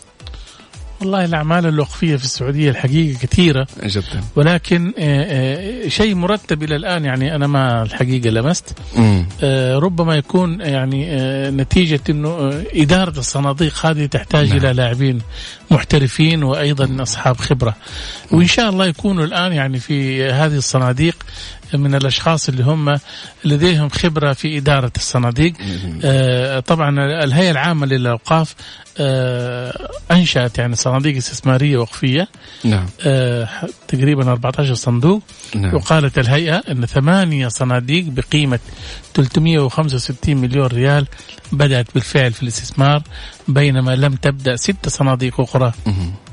والله 1.04 1.26
الأعمال 1.26 1.66
الوقفية 1.66 2.16
في 2.16 2.24
السعودية 2.24 2.70
الحقيقة 2.70 3.20
كثيرة 3.20 3.68
جدا. 3.84 4.24
ولكن 4.36 4.94
آه، 4.98 5.86
آه، 5.86 5.88
شيء 5.88 6.16
مرتب 6.16 6.64
إلى 6.64 6.76
الآن 6.76 7.06
يعني 7.06 7.36
أنا 7.36 7.48
ما 7.48 7.84
الحقيقة 7.84 8.30
لمست 8.30 8.78
امم 8.98 9.26
آه، 9.44 9.80
ربما 9.80 10.16
يكون 10.16 10.62
يعني 10.62 11.06
نتيجة 11.52 12.00
أنه 12.10 12.30
آه، 12.30 12.64
إدارة 12.74 13.20
الصناديق 13.20 13.86
هذه 13.86 14.06
تحتاج 14.06 14.50
نعم. 14.50 14.58
إلى 14.58 14.74
لاعبين 14.74 15.22
محترفين 15.72 16.44
وأيضا 16.44 17.04
أصحاب 17.04 17.38
خبرة 17.38 17.76
وإن 18.32 18.48
شاء 18.48 18.70
الله 18.70 18.86
يكونوا 18.86 19.26
الآن 19.26 19.54
يعني 19.54 19.80
في 19.80 20.24
هذه 20.24 20.58
الصناديق 20.58 21.16
من 21.76 21.96
الأشخاص 21.96 22.50
اللي 22.50 22.64
هم 22.64 23.00
لديهم 23.46 23.90
خبرة 23.90 24.34
في 24.34 24.58
إدارة 24.58 24.92
الصناديق. 24.96 25.54
آه، 26.04 26.60
طبعا 26.60 26.90
الهيئة 27.24 27.52
العامة 27.52 27.86
للأوقاف 27.86 28.56
آه، 28.98 29.90
أنشأت 30.12 30.58
يعني 30.58 30.76
صناديق 30.76 31.16
استثمارية 31.16 31.78
وقفية. 31.78 32.28
نعم. 32.64 32.86
آه، 33.06 33.50
تقريبا 33.88 34.32
14 34.32 34.74
صندوق. 34.74 35.22
نعم. 35.56 35.76
وقالت 35.76 36.20
الهيئة 36.20 36.64
أن 36.72 36.86
ثمانية 36.86 37.48
صناديق 37.48 38.06
بقيمة 38.06 38.60
365 39.14 40.38
مليون 40.38 40.68
ريال 40.68 41.08
بدأت 41.52 41.88
بالفعل 41.94 42.34
في 42.34 42.44
الاستثمار. 42.44 43.04
بينما 43.48 43.96
لم 43.96 44.16
تبدأ 44.16 44.56
ست 44.56 44.90
صناديق 44.90 45.42
أخرى. 45.42 45.72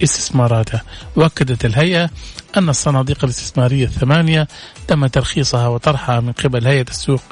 استثماراتها. 0.03 0.83
وأكدت 1.17 1.65
الهيئة 1.65 2.11
أن 2.57 2.69
الصناديق 2.69 3.25
الاستثمارية 3.25 3.85
الثمانية 3.85 4.49
تم 4.89 5.07
ترخيصها 5.07 5.69
وطرحها 5.69 6.21
من 6.21 6.33
قبل 6.33 6.67
هيئة 6.67 6.87
السوق 6.91 7.23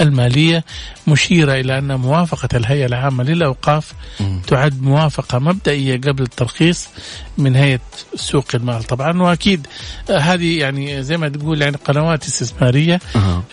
المالية 0.00 0.64
مشيرة 1.06 1.52
إلى 1.52 1.78
أن 1.78 1.94
موافقة 1.94 2.48
الهيئة 2.54 2.86
العامة 2.86 3.24
للأوقاف 3.24 3.92
تعد 4.46 4.82
موافقة 4.82 5.38
مبدئية 5.38 6.00
قبل 6.00 6.22
الترخيص 6.22 6.88
من 7.38 7.56
هيئة 7.56 7.80
سوق 8.14 8.44
المال. 8.54 8.82
طبعا 8.84 9.22
وأكيد 9.22 9.66
آه، 10.10 10.18
هذه 10.18 10.58
يعني 10.58 11.02
زي 11.02 11.16
ما 11.16 11.28
تقول 11.28 11.62
يعني 11.62 11.76
قنوات 11.76 12.24
استثمارية. 12.24 13.00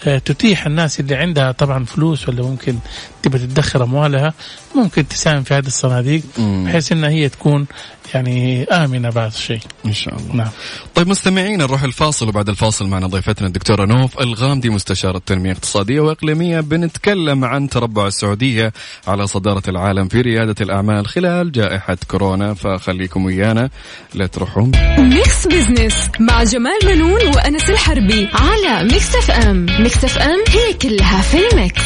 آه، 0.08 0.18
تتيح 0.18 0.66
الناس 0.66 1.00
اللي 1.00 1.16
عندها 1.16 1.52
طبعا 1.52 1.86
فلوس 1.86 2.30
ولا 2.30 2.44
ممكن 2.44 2.78
تبغى 3.24 3.40
تدخر 3.48 3.84
أموالها 3.84 4.34
ممكن 4.76 5.08
تساهم 5.08 5.44
في 5.44 5.54
هذه 5.54 5.68
الصناديق 5.68 6.22
بحيث 6.38 6.92
أنها 6.92 7.10
هي 7.10 7.30
تكون 7.30 7.66
يعني 8.14 8.64
آمنة 8.64 9.10
بعض 9.10 9.32
الشيء 9.32 9.60
إن 9.86 9.94
شاء 9.94 10.16
الله. 10.18 10.36
نعم. 10.36 10.50
طيب 10.96 11.08
مستمعين 11.08 11.58
نروح 11.58 11.84
الفاصل 11.84 12.28
وبعد 12.28 12.50
الفاصل 12.50 12.88
معنا 12.88 13.08
ضيفتنا 13.08 13.48
الدكتورة 13.48 13.86
نوف 13.86 14.20
الغامدي 14.20 14.70
مستشارة 14.70 15.22
تنمية 15.26 15.52
اقتصادية 15.52 16.00
وإقليمية 16.36 16.60
بنتكلم 16.60 17.46
عن 17.46 17.70
تربع 17.70 18.08
السعودية 18.08 18.74
على 19.08 19.28
صدارة 19.28 19.64
العالم 19.68 20.08
في 20.08 20.22
ريادة 20.22 20.56
الأعمال 20.62 21.08
خلال 21.08 21.52
جائحة 21.52 21.98
كورونا. 22.08 22.54
فخليكم 22.54 23.26
ويانا 23.26 23.70
لا 24.14 24.28
تروحون. 24.28 24.72
Mix 24.98 25.48
Business 25.48 26.10
مع 26.20 26.44
جمال 26.44 26.80
بنون 26.86 27.28
وأنس 27.36 27.70
الحربي 27.70 28.30
على 28.34 28.84
Mix 28.84 29.16
FM. 29.16 29.66
Mix 29.80 30.04
FM 30.04 30.44
هي 30.48 30.74
كلها 30.74 31.22
في 31.22 31.38
ال 31.52 31.58
Mix. 31.58 31.82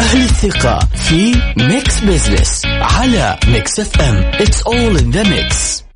أهل 0.00 0.20
الثقة 0.20 0.78
في 0.94 1.34
Mix 1.56 2.00
Business 2.00 2.66
على 2.66 3.38
Mix 3.48 3.80
FM. 3.80 4.32
It's 4.32 4.62
all 4.62 5.00
in 5.02 5.10
the 5.16 5.24
mix. 5.24 5.89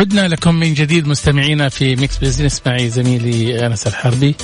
عدنا 0.00 0.28
لكم 0.28 0.54
من 0.54 0.74
جديد 0.74 1.08
مستمعينا 1.08 1.68
في 1.68 1.96
Mix 1.96 2.18
Business 2.18 2.62
معي 2.66 2.90
زميلي 2.90 3.66
أنس 3.66 3.86
الحربي. 3.86 4.34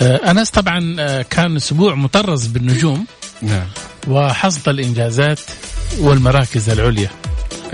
آه، 0.00 0.30
أنس 0.30 0.50
طبعا 0.50 0.96
آه، 0.98 1.22
كان 1.22 1.56
أسبوع 1.56 1.94
مطرز 1.94 2.46
بالنجوم 2.46 3.06
نعم. 3.42 3.66
وحصد 4.08 4.68
الإنجازات 4.68 5.40
والمراكز 5.98 6.70
العليا. 6.70 7.10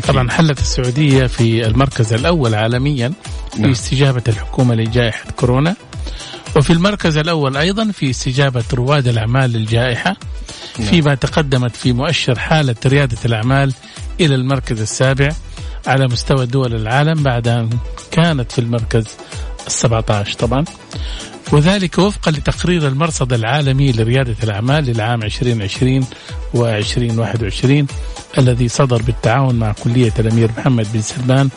طبعا 0.08 0.30
حلت 0.30 0.60
السعودية 0.60 1.26
في 1.26 1.66
المركز 1.66 2.12
الأول 2.12 2.54
عالميا 2.54 3.12
في 3.52 3.62
نعم. 3.62 3.70
استجابة 3.70 4.22
الحكومة 4.28 4.74
لجائحة 4.74 5.30
كورونا 5.30 5.76
وفي 6.56 6.72
المركز 6.72 7.16
الأول 7.16 7.56
أيضا 7.56 7.90
في 7.90 8.10
استجابة 8.10 8.64
رواد 8.74 9.08
الأعمال 9.08 9.52
للجائحة 9.52 10.16
فيما 10.74 11.14
تقدمت 11.14 11.76
في 11.76 11.92
مؤشر 11.92 12.38
حالة 12.38 12.76
ريادة 12.86 13.18
الأعمال 13.24 13.72
إلى 14.20 14.34
المركز 14.34 14.80
السابع. 14.80 15.28
على 15.86 16.06
مستوى 16.06 16.46
دول 16.46 16.74
العالم 16.74 17.22
بعد 17.22 17.48
أن 17.48 17.70
كانت 18.10 18.52
في 18.52 18.58
المركز 18.58 19.06
ال17 19.68 20.34
طبعا. 20.36 20.64
وذلك 21.52 21.98
وفقا 21.98 22.30
لتقرير 22.30 22.88
المرصد 22.88 23.32
العالمي 23.32 23.92
لريادة 23.92 24.36
الأعمال 24.42 24.84
للعام 24.84 25.22
2020 25.22 26.06
و 26.54 26.66
2021 26.66 27.86
الذي 28.38 28.68
صدر 28.68 29.02
بالتعاون 29.02 29.54
مع 29.54 29.72
كلية 29.72 30.12
الأمير 30.18 30.50
محمد 30.58 30.86
بن 30.92 31.00
سلمان 31.00 31.48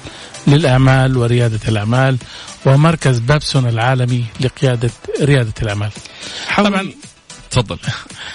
للأعمال 0.47 1.17
وريادة 1.17 1.59
الأعمال 1.67 2.17
ومركز 2.65 3.19
بابسون 3.19 3.67
العالمي 3.67 4.25
لقيادة 4.39 4.89
ريادة 5.21 5.53
الأعمال. 5.61 5.91
طبعا 6.57 6.91
تفضل. 7.51 7.77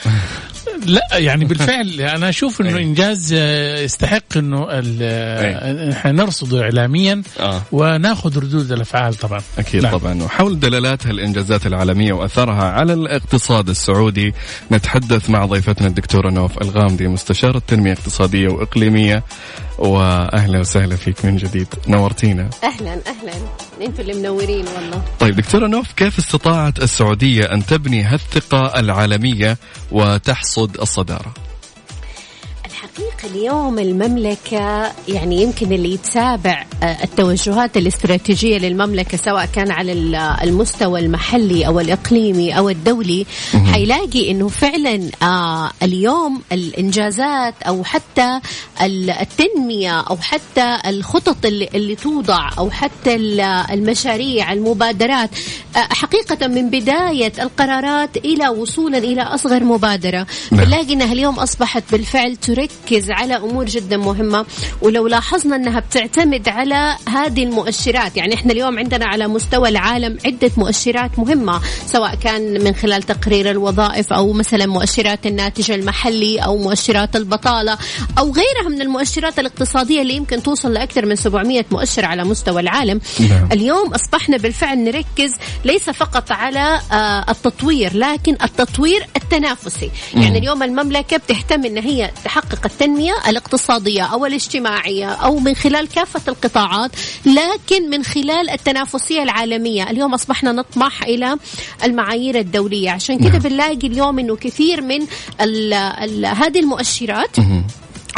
لا 0.87 1.01
يعني 1.13 1.45
بالفعل 1.45 2.01
أنا 2.01 2.29
أشوف 2.29 2.61
إنه 2.61 2.77
أي. 2.77 2.83
إنجاز 2.83 3.35
آه، 3.39 3.81
يستحق 3.81 4.37
إنه 4.37 4.67
ال- 4.71 4.99
آه، 5.03 5.93
إحنا 5.93 6.13
نرصده 6.13 6.63
اعلاميا 6.63 7.23
آه. 7.41 7.63
وناخذ 7.73 8.39
ردود 8.39 8.73
الأفعال 8.73 9.15
طبعا 9.15 9.41
أكيد 9.59 9.83
نعم. 9.83 9.99
طبعا 9.99 10.23
وحول 10.23 10.61
دلالات 10.61 11.07
الإنجازات 11.07 11.67
العالمية 11.67 12.13
وأثرها 12.13 12.65
على 12.65 12.93
الاقتصاد 12.93 13.69
السعودي 13.69 14.35
نتحدث 14.73 15.31
مع 15.31 15.45
ضيفتنا 15.47 15.87
الدكتورة 15.89 16.31
نوف 16.31 16.63
الغامدي 16.63 17.09
مستشارة 17.09 17.63
تنمية 17.69 17.93
اقتصادية 17.93 18.49
وإقليمية 18.49 19.23
وأهلا 19.83 20.59
وسهلا 20.61 20.97
فيك 20.97 21.25
من 21.25 21.37
جديد. 21.37 21.67
نورتينا. 21.89 22.51
أهلا 22.65 22.93
أهلا. 22.93 23.33
أنتوا 23.81 24.05
اللي 24.05 24.15
منورين 24.15 24.65
والله؟ 24.77 25.03
طيب 25.21 25.37
دكتورة 25.37 25.67
نوف 25.67 25.93
كيف 25.93 26.19
استطاعت 26.19 26.83
السعودية 26.83 27.45
أن 27.45 27.67
تبني 27.67 28.03
هالثقة 28.03 28.81
العالمية 28.81 29.59
وتحصد 29.93 30.81
الصدارة؟ 30.81 31.35
الحقيقة 32.99 33.35
اليوم 33.37 33.79
المملكة 33.79 34.93
يعني 35.09 35.43
يمكن 35.43 35.73
اللي 35.73 35.95
يتابع 35.95 36.65
آه، 36.83 37.05
التوجهات 37.05 37.77
الاستراتيجية 37.77 38.59
للمملكة 38.59 39.17
سواء 39.19 39.47
كان 39.47 39.71
على 39.71 39.93
ال- 39.93 40.15
المستوى 40.15 41.01
المحلي 41.01 41.67
أو 41.67 41.81
الإقليمي 41.81 42.59
أو 42.59 42.69
الدولي 42.69 43.27
حيلاقي 43.73 44.31
أنه 44.31 44.49
فعلا 44.49 45.11
آه، 45.23 45.71
اليوم 45.83 46.43
الإنجازات 46.53 47.55
أو 47.67 47.85
حتى 47.85 48.41
ال- 48.83 49.11
التنمية 49.11 50.01
أو 50.01 50.17
حتى 50.17 50.79
الخطط 50.87 51.47
اللي, 51.47 51.69
اللي 51.75 51.95
توضع 51.95 52.51
أو 52.59 52.71
حتى 52.71 53.15
ال- 53.15 53.41
المشاريع 53.41 54.53
المبادرات 54.53 55.31
آه، 55.77 55.79
حقيقة 55.95 56.47
من 56.47 56.71
بداية 56.71 57.33
القرارات 57.43 58.17
إلى 58.17 58.49
وصولا 58.49 58.99
إلى 58.99 59.23
أصغر 59.23 59.65
مبادرة 59.65 60.27
نعم. 60.53 60.65
بنلاقي 60.65 60.93
انها 60.93 61.13
اليوم 61.13 61.39
أصبحت 61.39 61.83
بالفعل 61.93 62.37
تركز 62.37 62.82
على 63.11 63.37
أمور 63.37 63.65
جدا 63.65 63.97
مهمة. 63.97 64.47
ولو 64.83 65.07
لاحظنا 65.07 65.57
أنها 65.57 65.81
بتعتمد 65.81 66.49
على 66.49 66.97
هذه 67.09 67.45
المؤشرات 67.45 68.17
يعني 68.17 68.35
إحنا 68.35 68.53
اليوم 68.53 68.79
عندنا 68.79 69.07
على 69.07 69.29
مستوى 69.29 69.69
العالم 69.69 70.19
عدة 70.25 70.51
مؤشرات 70.57 71.19
مهمة 71.19 71.61
سواء 71.87 72.15
كان 72.15 72.65
من 72.65 72.75
خلال 72.75 73.03
تقرير 73.03 73.51
الوظائف 73.51 74.13
أو 74.13 74.33
مثلا 74.33 74.67
مؤشرات 74.67 75.27
الناتج 75.27 75.71
المحلي 75.71 76.39
أو 76.39 76.57
مؤشرات 76.57 77.17
البطالة 77.17 77.79
أو 78.19 78.33
غيرها 78.33 78.69
من 78.69 78.83
المؤشرات 78.83 79.39
الاقتصادية 79.39 80.03
اللي 80.03 80.15
يمكن 80.15 80.43
توصل 80.43 80.73
لأكثر 80.73 81.07
من 81.07 81.17
700 81.17 81.65
مؤشر 81.71 82.05
على 82.05 82.25
مستوى 82.25 82.61
العالم. 82.61 83.01
نعم. 83.21 83.49
اليوم 83.53 83.95
أصبحنا 83.95 84.37
بالفعل 84.37 84.79
نركز 84.79 85.33
ليس 85.65 85.91
فقط 85.91 86.33
على 86.33 86.81
آه، 86.93 87.25
التطوير 87.31 87.97
لكن 87.97 88.37
التطوير 88.43 89.07
التنافسي. 89.17 89.91
يعني 90.15 90.39
اليوم 90.39 90.63
المملكة 90.63 91.17
بتهتم 91.17 91.65
إن 91.65 91.79
هي 91.79 92.11
تحقق 92.25 92.67
التنمية 92.73 93.13
الاقتصادية 93.29 94.03
أو 94.03 94.27
الاجتماعية 94.27 95.13
أو 95.13 95.39
من 95.39 95.55
خلال 95.55 95.89
كافة 95.89 96.21
القطاعات 96.29 96.91
لكن 97.27 97.91
من 97.91 98.05
خلال 98.05 98.51
التنافسية 98.51 99.23
العالمية. 99.23 99.91
اليوم 99.91 100.15
أصبحنا 100.15 100.53
نطمح 100.53 101.03
إلى 101.03 101.37
المعايير 101.85 102.39
الدولية. 102.39 102.91
عشان 102.91 103.19
كده 103.19 103.39
بنلاقي 103.39 103.87
اليوم 103.87 104.19
إنه 104.19 104.37
كثير 104.37 104.81
من 104.81 105.07
ال 105.41 105.73
ال 105.73 106.27
هذه 106.27 106.59
المؤشرات 106.61 107.39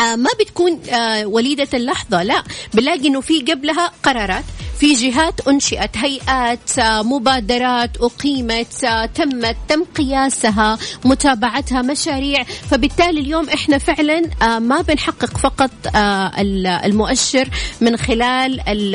آه 0.01 0.17
ما 0.17 0.31
بتكون 0.40 0.81
آه 0.90 1.27
وليدة 1.27 1.69
اللحظة 1.75 2.23
لا. 2.23 2.43
بنلاقي 2.75 3.09
إنه 3.09 3.21
في 3.21 3.40
قبلها 3.40 3.90
قرارات. 4.03 4.45
في 4.79 4.93
جهات 4.95 5.49
أنشئت 5.49 5.97
هيئات 5.97 6.79
آه 6.79 7.03
مبادرات 7.03 7.91
أقيمت 8.01 8.85
آه 8.85 9.07
تمت 9.07 9.57
تم 9.69 9.85
قياسها 9.97 10.79
متابعتها 11.05 11.83
مشاريع. 11.83 12.43
فبالتالي 12.43 13.21
اليوم 13.21 13.49
إحنا 13.49 13.79
فعلا 13.79 14.23
آه 14.43 14.59
ما 14.59 14.81
بنحقق 14.81 15.39
فقط 15.39 15.71
ال- 16.39 16.67
المؤشر 16.67 17.49
من 17.81 17.97
خلال 17.97 18.69
ال- 18.69 18.95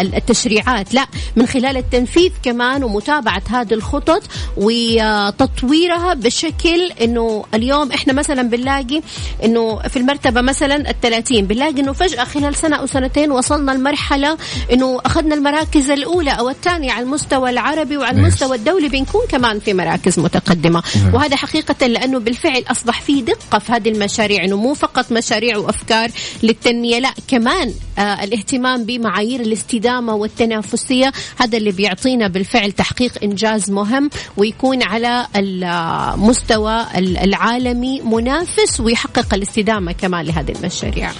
ال- 0.00 0.14
التشريعات 0.14 0.94
لا 0.94 1.06
من 1.36 1.46
خلال 1.46 1.76
التنفيذ 1.76 2.30
كمان 2.42 2.84
ومتابعة 2.84 3.42
هذه 3.50 3.74
الخطط 3.74 4.22
وتطويرها 4.56 6.14
بشكل 6.14 6.92
إنه 7.00 7.44
اليوم 7.54 7.92
إحنا 7.92 8.12
مثلا 8.12 8.42
بنلاقي 8.42 9.02
إنه 9.44 9.78
في 9.88 9.96
المرتبة 9.96 10.40
مثلا 10.40 10.90
الثلاثين 10.90 11.46
بنلاقي 11.46 11.80
إنه 11.80 11.92
فجأة 11.92 12.24
خلال 12.24 12.54
سنة 12.54 12.76
أو 12.76 12.86
سنتين 12.86 13.30
وصلنا 13.32 13.72
لمرحلة 13.72 14.38
إنه 14.72 15.00
أخذنا 15.10 15.34
المراكز 15.34 15.90
الأولى 15.90 16.30
أو 16.30 16.48
الثانية 16.48 16.92
على 16.92 17.02
المستوى 17.02 17.50
العربي 17.50 17.96
وعلى 17.96 18.18
المستوى 18.18 18.56
الدولي 18.56 18.88
بنكون 18.88 19.26
كمان 19.28 19.60
في 19.60 19.74
مراكز 19.74 20.18
متقدمة. 20.18 20.82
وهذا 21.12 21.36
حقيقة 21.36 21.86
لأنه 21.86 22.18
بالفعل 22.18 22.64
أصبح 22.68 23.00
في 23.00 23.22
دقة 23.22 23.58
في 23.58 23.72
هذه 23.72 23.88
المشاريع 23.88 24.44
أنه 24.44 24.56
مو 24.56 24.74
فقط 24.74 25.12
مشاريع 25.12 25.56
وأفكار 25.56 26.10
للتنمية 26.42 26.98
لا 26.98 27.10
كمان 27.28 27.74
آه 27.98 28.24
الاهتمام 28.24 28.84
بمعايير 28.84 29.40
الاستدامة 29.40 30.14
والتنافسية. 30.14 31.12
هذا 31.38 31.58
اللي 31.58 31.72
بيعطينا 31.72 32.28
بالفعل 32.28 32.72
تحقيق 32.72 33.12
إنجاز 33.22 33.70
مهم 33.70 34.10
ويكون 34.36 34.82
على 34.82 35.26
المستوى 35.36 36.86
العالمي 36.96 38.00
منافس 38.00 38.80
ويحقق 38.80 39.34
الاستدامة 39.34 39.92
كمان 39.92 40.24
لهذه 40.24 40.52
المشاريع. 40.52 41.10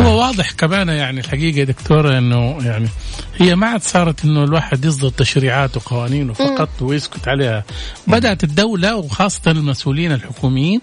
هو 0.00 0.20
واضح 0.20 0.50
كمان 0.50 0.88
يعني 0.88 1.20
الحقيقة 1.20 1.64
دكتورة 1.64 2.18
أنه 2.18 2.58
يعني 2.64 2.88
هي 3.38 3.54
ما 3.54 3.66
عاد 3.66 3.82
صارت 3.82 4.24
أنه 4.24 4.44
الواحد 4.44 4.84
يصدر 4.84 5.08
تشريعات 5.08 5.76
وقوانين 5.76 6.32
فقط 6.32 6.68
ويسكت 6.80 7.28
عليها. 7.28 7.64
بدأت 8.06 8.44
الدولة 8.44 8.96
وخاصة 8.96 9.50
المسؤولين 9.50 10.12
الحكوميين 10.12 10.80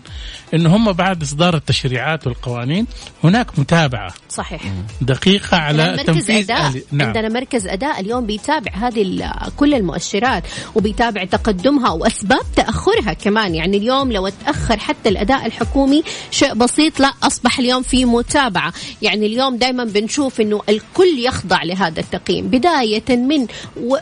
أنه 0.54 0.76
هم 0.76 0.92
بعد 0.92 1.22
إصدار 1.22 1.56
التشريعات 1.56 2.28
والقوانين 2.28 2.88
هناك 3.24 3.60
متابعة. 3.60 4.14
صحيح. 4.30 4.62
دقيقة 5.02 5.58
على 5.58 6.04
تنفيذ 6.08 6.52
أداء. 6.52 6.82
نعم. 6.92 7.08
عندنا 7.08 7.30
مركز 7.30 7.68
أداء 7.68 8.00
اليوم 8.00 8.26
بيتابع 8.26 8.72
هذه 8.74 9.32
كل 9.58 9.74
المؤشرات 9.74 10.44
وبيتابع 10.76 11.26
تقدمها 11.26 11.90
وأسباب 11.90 12.42
تأخرها 12.56 13.14
كمان. 13.14 13.56
يعني 13.56 13.78
اليوم 13.78 14.12
لو 14.12 14.30
تأخر 14.30 14.78
حتى 14.80 15.10
الأداء 15.10 15.46
الحكومي 15.46 16.04
شيء 16.32 16.54
بسيط 16.54 17.00
لا 17.00 17.14
أصبح 17.24 17.60
اليوم 17.60 17.84
في 17.84 18.06
متابعة. 18.06 18.74
يعني 19.02 19.26
اليوم 19.26 19.58
دائما 19.58 19.84
بنشوف 19.84 20.42
أنه 20.42 20.62
الكل 20.70 21.20
يخضع 21.20 21.64
لهذا 21.64 22.00
التقييم. 22.00 22.48
بداية 22.48 23.04
من 23.10 23.48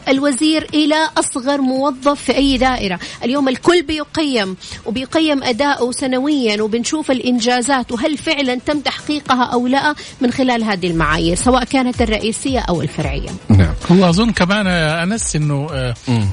الوزير 0.07 0.67
إلى 0.73 1.09
أصغر 1.17 1.61
موظف 1.61 2.21
في 2.21 2.35
أي 2.35 2.57
دائرة. 2.57 2.99
اليوم 3.23 3.49
الكل 3.49 3.83
بيقيم 3.83 4.57
وبيقيم 4.85 5.43
أداؤه 5.43 5.91
سنويا. 5.91 6.34
وبنشوف 6.61 7.11
الإنجازات 7.11 7.91
وهل 7.91 8.17
فعلا 8.17 8.55
تم 8.65 8.79
تحقيقها 8.79 9.43
أو 9.43 9.67
لا 9.67 9.95
من 10.21 10.31
خلال 10.31 10.63
هذه 10.63 10.87
المعايير 10.87 11.35
سواء 11.35 11.63
كانت 11.63 12.01
الرئيسية 12.01 12.59
أو 12.59 12.81
الفرعية. 12.81 13.29
نعم. 13.49 13.73
هو 13.91 14.09
أظن 14.09 14.31
كمان 14.31 14.67
أنس 14.67 15.35
أنه 15.35 15.67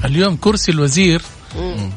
اليوم 0.05 0.37
كرسي 0.37 0.71
الوزير 0.71 1.21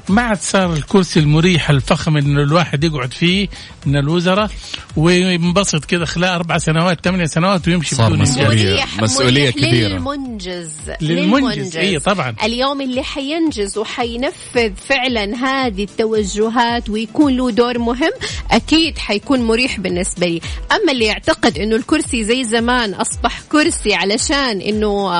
ما 0.09 0.23
عاد 0.23 0.41
صار 0.41 0.73
الكرسي 0.73 1.21
المريح 1.21 1.71
الفخم 1.71 2.17
انه 2.17 2.43
الواحد 2.43 2.85
يقعد 2.85 3.13
فيه 3.13 3.49
من 3.87 3.97
الوزراء 3.97 4.51
وينبسط 4.97 5.85
كذا 5.85 6.05
خلال 6.05 6.29
أربع 6.29 6.59
سنوات 6.59 7.05
ثمان 7.05 7.27
سنوات 7.27 7.69
ويمشي 7.69 7.97
بدون 7.97 8.19
مسؤوليه 8.19 8.85
مسؤولية 8.99 9.51
كبيرة. 9.51 9.89
للمنجز 9.89 10.73
للمنجز 11.01 11.77
اي 11.77 11.99
طبعا. 11.99 12.37
اليوم 12.43 12.81
اللي 12.81 13.03
حينجز 13.03 13.79
وحينفذ 13.79 14.73
فعلا 14.89 15.37
هذه 15.37 15.85
التوجهات 15.85 16.91
ويكون 16.91 17.37
له 17.37 17.51
دور 17.51 17.79
مهم 17.79 18.13
أكيد 18.51 18.99
حيكون 18.99 19.43
مريح 19.43 19.81
بالنسبة 19.81 20.27
لي. 20.27 20.41
أما 20.73 20.93
اللي 20.93 21.05
يعتقد 21.05 21.59
إنه 21.59 21.77
الكرسي 21.77 22.25
زي 22.25 22.45
زمان 22.45 22.95
أصبح 22.95 23.41
كرسي 23.53 23.95
علشان 23.95 24.61
إنه 24.61 25.11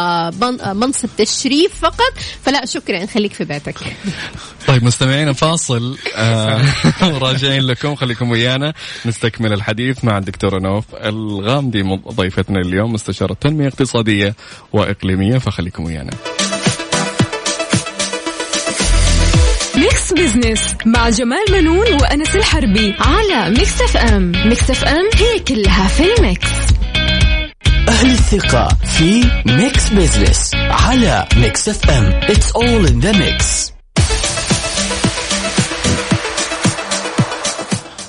منصب 0.73 1.09
تشريف 1.19 1.75
فقط 1.81 2.13
فلا 2.43 2.67
شكرا 2.67 3.07
خليك 3.07 3.33
في 3.33 3.45
بيتك. 3.45 3.75
طيب 4.67 4.85
مستمعينا 4.85 5.33
فاصل 5.33 5.99
آه 6.17 6.61
راجعين 7.23 7.63
لكم. 7.63 7.95
خليكم 7.95 8.31
ويانا. 8.31 8.73
نستكمل 9.07 9.53
الحديث 9.53 10.05
مع 10.05 10.19
الدكتورة 10.19 10.59
نوف 10.59 10.85
الغامدي 10.95 11.83
ضيفتنا 12.13 12.61
اليوم 12.61 12.93
مستشارة 12.93 13.37
تنمية 13.41 13.69
اقتصادية 13.69 14.35
وإقليمية. 14.73 15.39
فخليكم 15.39 15.85
ويانا. 15.85 16.11
Mix 19.77 20.13
Business 20.13 20.75
مع 20.87 21.09
جمال 21.11 21.45
بنون 21.53 21.93
وأنس 21.93 22.37
الحربي 22.37 22.95
على 23.01 23.51
Mix 23.51 23.81
FM 23.83 24.33
Mix 24.47 24.71
FM 24.71 25.05
هي 25.15 25.39
كلها 25.41 25.89
في 25.89 26.15
ال 26.19 26.25
Mix. 26.25 26.49
أهل 27.89 28.11
الثقة 28.11 28.69
في 28.85 29.25
Mix 29.47 29.89
Business 29.89 30.55
على 30.55 31.29
Mix 31.37 31.69
FM 31.69 32.21
It's 32.21 32.51
all 32.53 32.87
in 32.91 33.01
the 33.01 33.13
mix. 33.13 33.76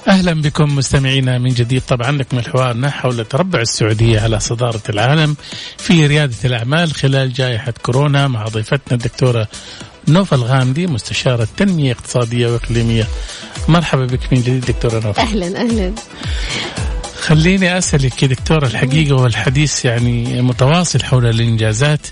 أهلا 0.08 0.34
بكم 0.34 0.76
مستمعينا 0.76 1.38
من 1.38 1.50
جديد. 1.50 1.82
طبعا 1.82 2.12
لكم 2.12 2.40
حوارنا 2.42 2.90
حول 2.90 3.26
تربع 3.26 3.62
السعودية 3.62 4.20
على 4.20 4.40
صدارة 4.40 4.82
العالم 4.90 5.36
في 5.78 6.08
ريادة 6.08 6.36
الأعمال 6.46 6.94
خلال 6.94 7.34
جائحة 7.34 7.74
كورونا 7.84 8.28
مع 8.28 8.44
ضيفتنا 8.44 8.94
الدكتورة 8.94 9.48
نوف 10.08 10.36
الغامدي 10.36 10.88
مستشارة 10.88 11.48
تنمية 11.58 11.92
اقتصادية 11.92 12.48
وإقليمية. 12.48 13.08
مرحبا 13.68 14.06
بك 14.06 14.34
من 14.34 14.42
جديد 14.42 14.66
دكتورة 14.66 15.00
نوف. 15.00 15.22
أهلا 15.22 15.62
أهلا. 15.62 15.94
خليني 17.20 17.78
أسألك 17.78 18.24
يا 18.24 18.28
دكتورة 18.28 18.68
الحقيقة 18.68 19.16
والحديث 19.16 19.86
يعني 19.86 20.42
متواصل 20.42 21.04
حول 21.04 21.26
الإنجازات. 21.26 22.08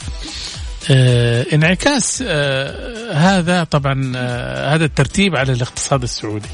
آه 0.91 1.45
انعكاس 1.53 2.23
آه 2.27 3.13
هذا 3.13 3.63
طبعا 3.63 4.11
آه 4.15 4.75
هذا 4.75 4.85
الترتيب 4.85 5.35
على 5.35 5.51
الاقتصاد 5.53 6.03
السعودي. 6.03 6.49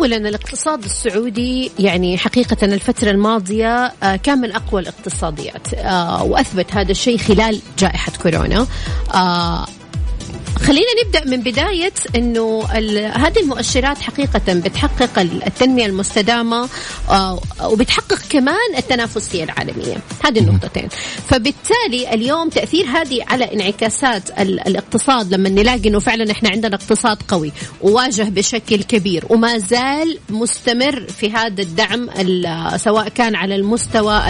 اولا 0.00 0.16
الاقتصاد 0.16 0.84
السعودي 0.84 1.70
يعني 1.78 2.18
حقيقة 2.18 2.64
الفترة 2.64 3.10
الماضية 3.10 3.92
كان 4.16 4.38
من 4.38 4.52
أقوى 4.52 4.80
الاقتصاديات 4.80 5.74
وأثبت 6.22 6.74
هذا 6.74 6.90
الشيء 6.90 7.18
خلال 7.18 7.60
جائحة 7.78 8.12
كورونا. 8.22 8.66
خلينا 10.58 10.86
نبدأ 11.04 11.24
من 11.24 11.40
بداية 11.42 11.92
إنه 12.16 12.64
هذه 13.14 13.40
المؤشرات 13.40 13.98
حقيقة 13.98 14.40
بتحقق 14.48 15.18
التنمية 15.18 15.86
المستدامة 15.86 16.68
آه 17.10 17.40
وبتحقق 17.64 18.18
كمان 18.30 18.76
التنافسية 18.78 19.44
العالمية. 19.44 19.96
هذه 20.24 20.38
النقطتين. 20.38 20.88
فبالتالي 21.28 22.14
اليوم 22.14 22.48
تأثير 22.48 22.86
هذه 22.86 23.24
على 23.28 23.54
انعكاسات 23.54 24.30
الاقتصاد 24.40 25.34
لما 25.34 25.48
نلاقي 25.48 25.88
إنه 25.88 25.98
فعلا 25.98 26.30
إحنا 26.30 26.50
عندنا 26.50 26.74
اقتصاد 26.74 27.18
قوي 27.28 27.52
وواجه 27.80 28.22
بشكل 28.22 28.82
كبير 28.82 29.24
وما 29.30 29.58
زال 29.58 30.18
مستمر 30.30 31.06
في 31.18 31.30
هذا 31.30 31.62
الدعم 31.62 32.10
سواء 32.76 33.08
كان 33.08 33.34
على 33.34 33.54
المستوى 33.54 34.22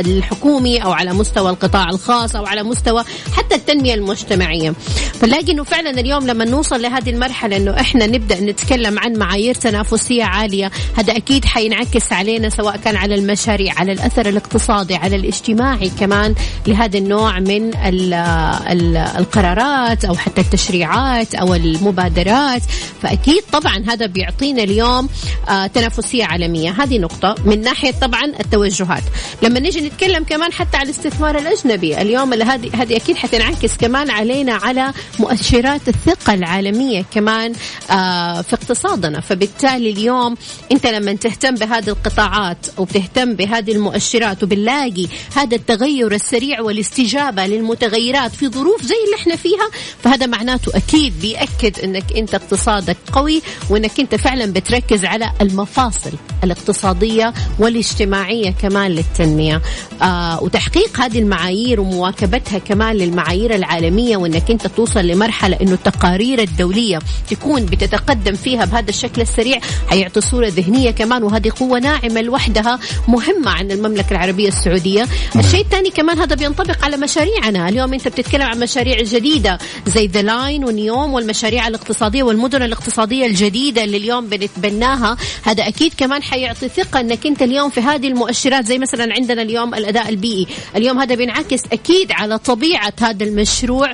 الحكومي 0.00 0.84
أو 0.84 0.92
على 0.92 1.12
مستوى 1.12 1.50
القطاع 1.50 1.90
الخاص 1.90 2.36
أو 2.36 2.46
على 2.46 2.62
مستوى 2.62 3.04
حتى 3.32 3.54
التنمية 3.54 3.94
المجتمعية. 3.94 4.74
فنلاقي 5.20 5.33
انه 5.40 5.64
فعلا 5.64 5.90
اليوم 5.90 6.26
لما 6.26 6.44
نوصل 6.44 6.82
لهذه 6.82 7.10
المرحلة 7.10 7.56
إنه 7.56 7.80
إحنا 7.80 8.06
نبدأ 8.06 8.40
نتكلم 8.40 8.98
عن 8.98 9.12
معايير 9.12 9.54
تنافسية 9.54 10.24
عالية 10.24 10.70
هذا 10.96 11.16
أكيد 11.16 11.44
حينعكس 11.44 12.12
علينا 12.12 12.48
سواء 12.48 12.76
كان 12.76 12.96
على 12.96 13.14
المشاريع 13.14 13.74
على 13.76 13.92
الأثر 13.92 14.28
الاقتصادي 14.28 14.94
على 14.94 15.16
الاجتماعي 15.16 15.90
كمان 16.00 16.34
لهذا 16.66 16.98
النوع 16.98 17.40
من 17.40 17.76
ال 17.76 18.14
ال 18.14 18.96
القرارات 18.96 20.04
أو 20.04 20.14
حتى 20.14 20.40
التشريعات 20.40 21.34
أو 21.34 21.54
المبادرات. 21.54 22.62
فأكيد 23.02 23.42
طبعا 23.52 23.84
هذا 23.88 24.06
بيعطينا 24.06 24.62
اليوم 24.62 25.08
آه 25.48 25.66
تنافسية 25.66 26.24
عالمية. 26.24 26.70
هذه 26.70 26.98
نقطة. 26.98 27.34
من 27.44 27.60
ناحية 27.60 27.90
طبعا 27.90 28.24
التوجهات. 28.40 29.02
لما 29.42 29.60
نيجي 29.60 29.80
نتكلم 29.80 30.24
كمان 30.24 30.52
حتى 30.52 30.76
على 30.76 30.84
الاستثمار 30.84 31.38
الأجنبي 31.38 32.00
اليوم 32.02 32.32
هذه 32.32 32.70
هذه 32.74 32.96
أكيد 32.96 33.16
حتنعكس 33.16 33.76
كمان 33.76 34.10
علينا 34.10 34.54
على 34.54 34.92
مؤشرات 35.24 35.88
الثقة 35.88 36.34
العالمية 36.34 37.04
كمان 37.14 37.52
آه 37.90 38.42
في 38.42 38.54
اقتصادنا. 38.54 39.20
فبالتالي 39.20 39.90
اليوم 39.90 40.36
أنت 40.72 40.86
لما 40.86 41.12
تهتم 41.12 41.54
بهذه 41.54 41.88
القطاعات 41.88 42.66
وبتهتم 42.78 43.34
بهذه 43.34 43.72
المؤشرات 43.72 44.42
وبنلاقي 44.42 45.06
هذا 45.36 45.56
التغير 45.56 46.12
السريع 46.14 46.60
والاستجابة 46.60 47.46
للمتغيرات 47.46 48.34
في 48.34 48.48
ظروف 48.48 48.82
زي 48.82 48.94
اللي 49.04 49.16
إحنا 49.16 49.36
فيها 49.36 49.68
فهذا 50.04 50.26
معناته 50.26 50.76
أكيد 50.76 51.20
بيأكد 51.20 51.78
أنك 51.84 52.12
أنت 52.16 52.34
اقتصادك 52.34 52.96
قوي 53.12 53.42
وأنك 53.70 54.00
أنت 54.00 54.14
فعلا 54.14 54.52
بتركز 54.52 55.04
على 55.04 55.30
المفاصل 55.40 56.12
الاقتصادية 56.44 57.32
والاجتماعية 57.58 58.50
كمان 58.62 58.90
للتنمية. 58.90 59.62
آه 60.02 60.42
وتحقيق 60.42 61.00
هذه 61.00 61.18
المعايير 61.18 61.80
ومواكبتها 61.80 62.58
كمان 62.58 62.96
للمعايير 62.96 63.54
العالمية 63.54 64.16
وأنك 64.16 64.50
أنت 64.50 64.66
توصل 64.66 65.00
لمرحلة 65.14 65.56
إنه 65.62 65.72
التقارير 65.72 66.42
الدولية 66.42 66.98
تكون 67.30 67.66
بتتقدم 67.66 68.34
فيها 68.34 68.64
بهذا 68.64 68.90
الشكل 68.90 69.22
السريع. 69.22 69.60
حيعطي 69.90 70.20
صورة 70.20 70.48
ذهنية 70.48 70.90
كمان 70.90 71.22
وهذه 71.22 71.52
قوة 71.60 71.78
ناعمة 71.78 72.20
لوحدها 72.20 72.78
مهمة 73.08 73.50
عن 73.50 73.70
المملكة 73.70 74.10
العربية 74.10 74.48
السعودية. 74.48 75.06
الشيء 75.36 75.60
الثاني 75.60 75.90
كمان 75.90 76.18
هذا 76.18 76.34
بينطبق 76.34 76.84
على 76.84 76.96
مشاريعنا. 76.96 77.68
اليوم 77.68 77.94
أنت 77.94 78.08
بتتكلم 78.08 78.42
عن 78.42 78.60
مشاريع 78.60 79.02
جديدة 79.02 79.58
زي 79.86 80.06
ذا 80.06 80.22
لاين 80.22 80.64
ونيوم 80.64 81.12
والمشاريع 81.12 81.68
الاقتصادية 81.68 82.22
والمدن 82.22 82.62
الاقتصادية 82.62 83.26
الجديدة 83.26 83.84
اللي 83.84 83.96
اليوم 83.96 84.26
بنتبناها. 84.26 85.16
هذا 85.42 85.68
أكيد 85.68 85.92
كمان 85.96 86.22
حيعطي 86.22 86.68
ثقة 86.68 87.00
إنك 87.00 87.26
أنت 87.26 87.42
اليوم 87.42 87.70
في 87.70 87.80
هذه 87.80 88.08
المؤشرات 88.08 88.66
زي 88.66 88.78
مثلا 88.78 89.14
عندنا 89.14 89.42
اليوم 89.42 89.74
الأداء 89.74 90.08
البيئي. 90.08 90.46
اليوم 90.76 91.00
هذا 91.00 91.14
بينعكس 91.14 91.60
أكيد 91.72 92.12
على 92.12 92.38
طبيعة 92.38 92.92
هذا 93.00 93.24
المشروع 93.24 93.92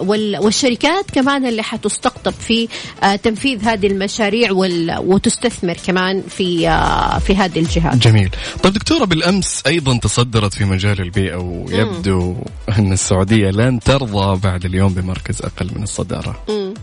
والشركات 0.00 1.10
كمان 1.10 1.46
اللي 1.46 1.62
حتستقطب 1.62 2.32
في 2.32 2.68
آه، 3.02 3.16
تنفيذ 3.16 3.64
هذه 3.64 3.86
المشاريع 3.86 4.50
وتستثمر 4.98 5.76
كمان 5.86 6.22
في 6.28 6.68
آه، 6.68 7.18
في 7.18 7.36
هذه 7.36 7.58
الجهات. 7.58 7.96
جميل. 7.96 8.30
طيب 8.62 8.72
دكتورة 8.72 9.04
بالأمس 9.04 9.62
أيضا 9.66 9.98
تصدرت 9.98 10.54
في 10.54 10.64
مجال 10.64 11.00
البيئه 11.00 11.36
ويبدو 11.36 12.36
أن 12.78 12.92
السعودية 12.92 13.50
لن 13.50 13.80
ترضى 13.80 14.40
بعد 14.40 14.64
اليوم 14.64 14.94
بمركز 14.94 15.42
أقل 15.42 15.70
من 15.76 15.82
الصدارة. 15.82 16.42
مم. 16.48 16.74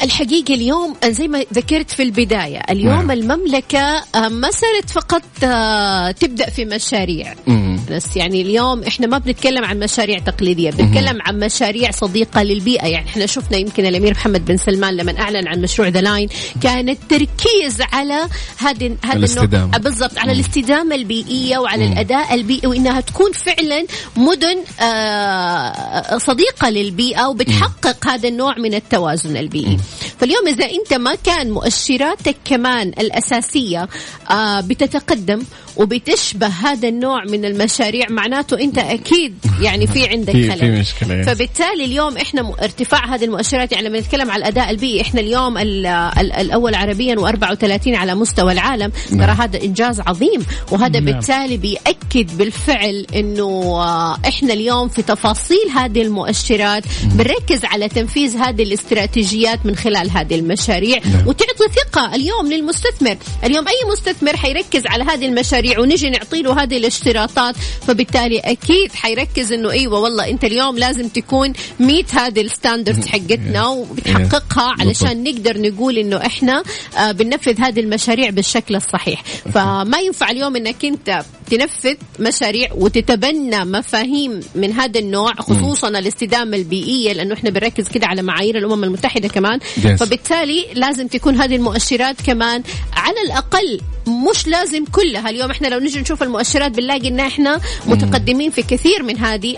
آه 0.00 0.04
الحقيقة 0.04 0.54
اليوم 0.54 0.96
زي 1.04 1.28
ما 1.28 1.44
ذكرت 1.54 1.90
في 1.90 2.02
البداية 2.02 2.60
اليوم 2.70 2.94
نعم. 2.94 3.10
المملكة 3.10 3.78
آه 3.78 4.28
ما 4.28 4.50
صارت 4.50 4.90
فقط 4.90 5.22
آه 5.44 6.10
تبدأ 6.10 6.50
في 6.50 6.64
مشاريع 6.64 7.34
مم. 7.46 7.80
بس 7.90 8.16
يعني 8.16 8.42
اليوم 8.42 8.82
إحنا 8.82 9.06
ما 9.06 9.18
بنتكلم 9.18 9.64
عن 9.64 9.78
مشاريع 9.78 10.18
تقليدية 10.18 10.70
بنتكلم 10.70 11.22
عن 11.22 11.38
مشاريع 11.38 11.90
صديقة 11.90 12.42
للبيئة 12.42 12.86
يعني 12.86 13.06
إحنا 13.06 13.26
شفنا 13.26 13.56
يمكن 13.56 13.86
الأمير 13.86 14.10
محمد 14.10 14.44
بن 14.44 14.56
سلمان 14.56 14.96
لما 14.96 15.20
أعلن 15.20 15.48
عن 15.48 15.60
مشروع 15.60 15.88
The 15.88 16.00
Line 16.00 16.28
كان 16.60 16.88
التركيز 16.88 17.82
على 17.92 18.28
هذا 18.58 18.96
هذا 19.04 19.26
النوع 19.26 19.66
بالضبط 19.78 20.18
على 20.18 20.32
الاستدامة 20.32 20.94
البيئية 20.94 21.58
وعلى 21.58 21.86
مم. 21.86 21.92
الأداء 21.92 22.34
البيئي 22.34 22.68
وإنها 22.68 23.00
تكون 23.00 23.32
فعلا 23.32 23.86
مدن 24.16 24.56
آه 24.80 26.18
صديقة 26.18 26.70
للبيئة 26.70 27.26
وبتحقق 27.26 28.06
مم. 28.06 28.12
هذا 28.12 28.28
النوع 28.28 28.58
من 28.58 28.74
التوازن 28.74 29.36
البيئي 29.36 29.54
البيئي 29.54 29.78
فاليوم 30.20 30.48
إذا 30.48 30.64
أنت 30.70 30.94
ما 30.94 31.14
كان 31.14 31.50
مؤشراتك 31.50 32.36
كمان 32.44 32.88
الأساسية 32.88 33.88
آه 34.30 34.60
بتتقدم 34.60 35.44
وبتشبه 35.76 36.46
هذا 36.46 36.88
النوع 36.88 37.24
من 37.24 37.44
المشاريع 37.44 38.06
معناته 38.10 38.60
أنت 38.60 38.78
أكيد 38.78 39.34
يعني 39.60 39.86
في 39.86 40.08
عندك 40.08 40.32
خلل 40.50 40.58
في 40.58 40.70
مشكلة 40.70 41.22
فبالتالي 41.22 41.84
اليوم 41.84 42.16
إحنا 42.16 42.54
ارتفاع 42.62 43.14
هذه 43.14 43.24
المؤشرات 43.24 43.72
يعني 43.72 43.88
لما 43.88 44.00
نتكلم 44.00 44.30
على 44.30 44.40
الأداء 44.40 44.70
البيئي 44.70 45.00
إحنا 45.00 45.20
اليوم 45.20 45.58
الأول 45.58 46.74
عربيا 46.74 47.16
و34 47.16 47.88
على 47.88 48.14
مستوى 48.14 48.52
العالم. 48.52 48.92
ترى 49.10 49.18
نعم. 49.18 49.40
هذا 49.40 49.62
إنجاز 49.62 50.00
عظيم 50.00 50.46
وهذا 50.72 51.00
نعم. 51.00 51.04
بالتالي 51.04 51.56
بيأكد 51.56 52.38
بالفعل 52.38 53.06
إنه 53.14 53.44
آه، 53.80 54.18
إحنا 54.28 54.52
اليوم 54.52 54.88
في 54.88 55.02
تفاصيل 55.02 55.70
هذه 55.74 56.02
المؤشرات 56.02 56.84
بنركز 57.04 57.64
على 57.64 57.88
تنفيذ 57.88 58.36
هذه 58.36 58.62
الاستراتيجيات 58.62 59.66
من 59.66 59.76
خلال 59.76 60.10
هذه 60.10 60.34
المشاريع. 60.34 60.98
نعم. 60.98 61.28
وتعطي 61.28 61.64
ثقة 61.76 62.14
اليوم 62.14 62.52
للمستثمر. 62.52 63.16
اليوم 63.44 63.68
أي 63.68 63.90
مستثمر 63.92 64.36
حيركز 64.36 64.86
على 64.86 65.04
هذه 65.04 65.26
المشاريع؟ 65.26 65.63
المشاريع 65.64 65.80
ونجي 65.80 66.10
نعطي 66.10 66.42
له 66.42 66.62
هذه 66.62 66.76
الاشتراطات. 66.76 67.54
فبالتالي 67.86 68.38
أكيد 68.38 68.92
حيركز 68.92 69.52
إنه 69.52 69.70
إيوه 69.70 69.98
والله 69.98 70.30
أنت 70.30 70.44
اليوم 70.44 70.78
لازم 70.78 71.08
تكون 71.08 71.52
ميت 71.80 72.14
هذه 72.14 72.40
الستاندرد 72.40 73.04
حقتنا 73.12 73.66
وبتحققها 73.66 74.74
علشان 74.80 75.24
نقدر 75.24 75.60
نقول 75.60 75.98
إنه 75.98 76.16
إحنا 76.16 76.62
آه، 76.98 77.12
بننفذ 77.12 77.60
هذه 77.60 77.80
المشاريع 77.80 78.30
بالشكل 78.30 78.76
الصحيح. 78.76 79.22
فما 79.54 79.98
ينفع 79.98 80.30
اليوم 80.30 80.56
إنك 80.56 80.84
أنت 80.84 81.24
تنفذ 81.50 81.94
مشاريع 82.20 82.68
وتتبنى 82.72 83.64
مفاهيم 83.64 84.40
من 84.54 84.72
هذا 84.72 85.00
النوع 85.00 85.32
خصوصا 85.34 85.88
الاستدامة 85.88 86.56
البيئية 86.56 87.12
لأنه 87.12 87.34
إحنا 87.34 87.50
بنركز 87.50 87.88
كده 87.88 88.06
على 88.06 88.22
معايير 88.22 88.58
الأمم 88.58 88.84
المتحدة 88.84 89.28
كمان. 89.28 89.58
فبالتالي 89.98 90.66
لازم 90.74 91.06
تكون 91.06 91.36
هذه 91.36 91.56
المؤشرات 91.56 92.22
كمان 92.26 92.62
على 92.92 93.20
الأقل 93.26 93.80
مش 94.08 94.46
لازم 94.46 94.84
كلها. 94.84 95.30
اليوم 95.30 95.50
إحنا 95.50 95.66
لو 95.66 95.78
نجي 95.78 96.00
نشوف 96.00 96.22
المؤشرات 96.22 96.70
بنلاقي 96.70 97.08
إن 97.08 97.20
إحنا 97.20 97.60
متقدمين 97.86 98.50
في 98.50 98.62
كثير 98.62 99.02
من 99.02 99.18
هذه 99.18 99.56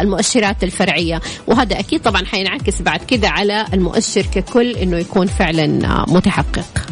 المؤشرات 0.00 0.64
الفرعية. 0.64 1.20
وهذا 1.46 1.78
أكيد 1.78 2.02
طبعا 2.02 2.24
حينعكس 2.26 2.82
بعد 2.82 3.04
كده 3.04 3.28
على 3.28 3.66
المؤشر 3.74 4.22
ككل 4.22 4.70
إنه 4.70 4.98
يكون 4.98 5.26
فعلا 5.26 5.66
متحقق. 6.08 6.86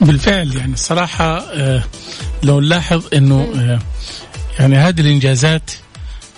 بالفعل 0.00 0.56
يعني 0.56 0.72
الصراحة 0.72 1.38
آه، 1.38 1.82
لو 2.42 2.60
نلاحظ 2.60 3.04
إنه 3.14 3.48
آه، 3.56 3.78
يعني 4.60 4.76
هذه 4.76 5.00
الإنجازات 5.00 5.70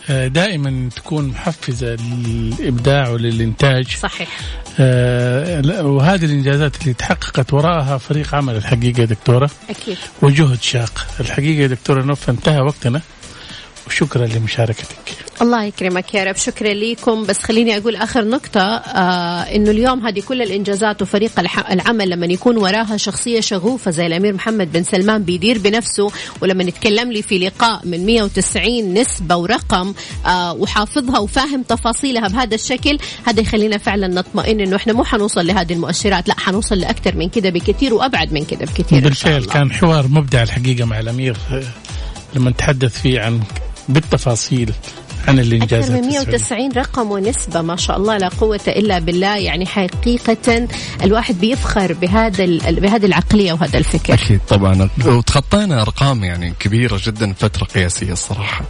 دائما 0.09 0.89
تكون 0.97 1.29
محفزة 1.29 1.97
للإبداع 1.97 3.09
وللإنتاج. 3.09 3.97
صحيح. 3.97 4.29
آه 4.81 5.87
وهذه 5.87 6.25
الإنجازات 6.25 6.83
اللي 6.83 6.95
تحققت 6.95 7.53
وراءها 7.55 7.99
فريق 7.99 8.35
عمل 8.35 8.57
الحقيقة 8.57 9.05
دكتورة. 9.05 9.51
أكيد. 9.71 9.97
وجهد 10.23 10.63
شاق. 10.63 11.07
الحقيقة 11.21 11.67
دكتورة 11.67 12.03
نوف 12.03 12.31
انتهى 12.31 12.61
وقتنا. 12.61 13.01
وشكرا 13.87 14.27
لمشاركتك. 14.27 14.97
الله 15.43 15.65
يكرمك 15.65 16.15
يا 16.15 16.25
رب. 16.25 16.37
شكرا 16.37 16.75
لكم 16.75 17.27
بس 17.27 17.39
خليني 17.39 17.77
أقول 17.77 17.97
آخر 17.97 18.25
نقطة 18.25 18.61
آه 18.61 19.43
إنه 19.43 19.71
اليوم 19.71 20.07
هذه 20.07 20.21
كل 20.21 20.43
الإنجازات 20.43 21.03
وفريق 21.03 21.31
العمل 21.71 22.11
لما 22.11 22.27
يكون 22.27 22.57
وراها 22.57 22.97
شخصية 22.97 23.41
شغوفة 23.41 23.91
زي 23.91 24.07
الأمير 24.07 24.35
محمد 24.35 24.73
بن 24.73 24.83
سلمان 24.83 25.23
بيدير 25.23 25.59
بنفسه 25.59 26.11
ولما 26.43 26.65
نتكلم 26.65 27.13
لي 27.13 27.23
في 27.23 27.39
لقاء 27.39 27.81
من 27.85 28.07
190 28.07 28.95
نسبة 28.95 29.37
ورقم 29.37 29.95
آه 30.27 30.53
وحافظها 30.53 31.19
وفاهم 31.19 31.63
تفاصيلها 31.63 32.29
بهذا 32.29 32.55
الشكل 32.55 32.99
هذا 33.25 33.41
يخلينا 33.41 33.79
فعلا 33.79 34.07
نطمئن 34.07 34.61
إنه 34.61 34.77
إحنا 34.77 34.93
مو 34.93 35.05
حنوصل 35.05 35.47
لهذه 35.47 35.73
المؤشرات 35.73 36.29
لا 36.29 36.35
حنوصل 36.39 36.79
لأكثر 36.79 37.17
من 37.17 37.29
كده 37.29 37.51
بكثير 37.51 37.95
وأبعد 37.95 38.33
من 38.33 38.45
كده 38.45 38.67
بكثير 38.67 39.01
بالفعل 39.01 39.45
كان 39.45 39.73
حوار 39.73 40.09
مبدع 40.09 40.43
الحقيقة 40.43 40.85
مع 40.85 41.01
الأمير 41.01 41.37
آه، 41.53 41.63
لما 42.35 42.51
نتحدث 42.51 43.01
فيه 43.01 43.21
عن 43.21 43.41
بالتفاصيل 43.89 44.73
عن 45.29 45.39
الانجازات 45.39 45.91
أكثر 45.91 46.03
من 46.03 46.09
190 46.09 46.73
رقم 46.73 47.11
ونسبة 47.11 47.63
ما 47.63 47.77
شاء 47.77 47.97
الله 47.97 48.17
لا 48.17 48.29
قوة 48.29 48.61
إلا 48.69 48.99
بالله 48.99 49.37
يعني 49.37 49.67
حقيقة 49.67 50.69
الواحد 51.03 51.41
بيفخر 51.41 51.93
بهذا 51.93 52.47
بهذه 52.71 53.07
العقلية 53.07 53.53
وهذا 53.53 53.79
الفكر. 53.79 54.15
أكيد 54.15 54.41
طبعا. 54.49 54.89
وتخطينا 55.07 55.83
أرقام 55.83 56.25
يعني 56.25 56.55
كبيرة 56.61 57.01
جدا 57.07 57.33
فترة 57.33 57.65
قياسية 57.65 58.13
الصراحة. 58.13 58.65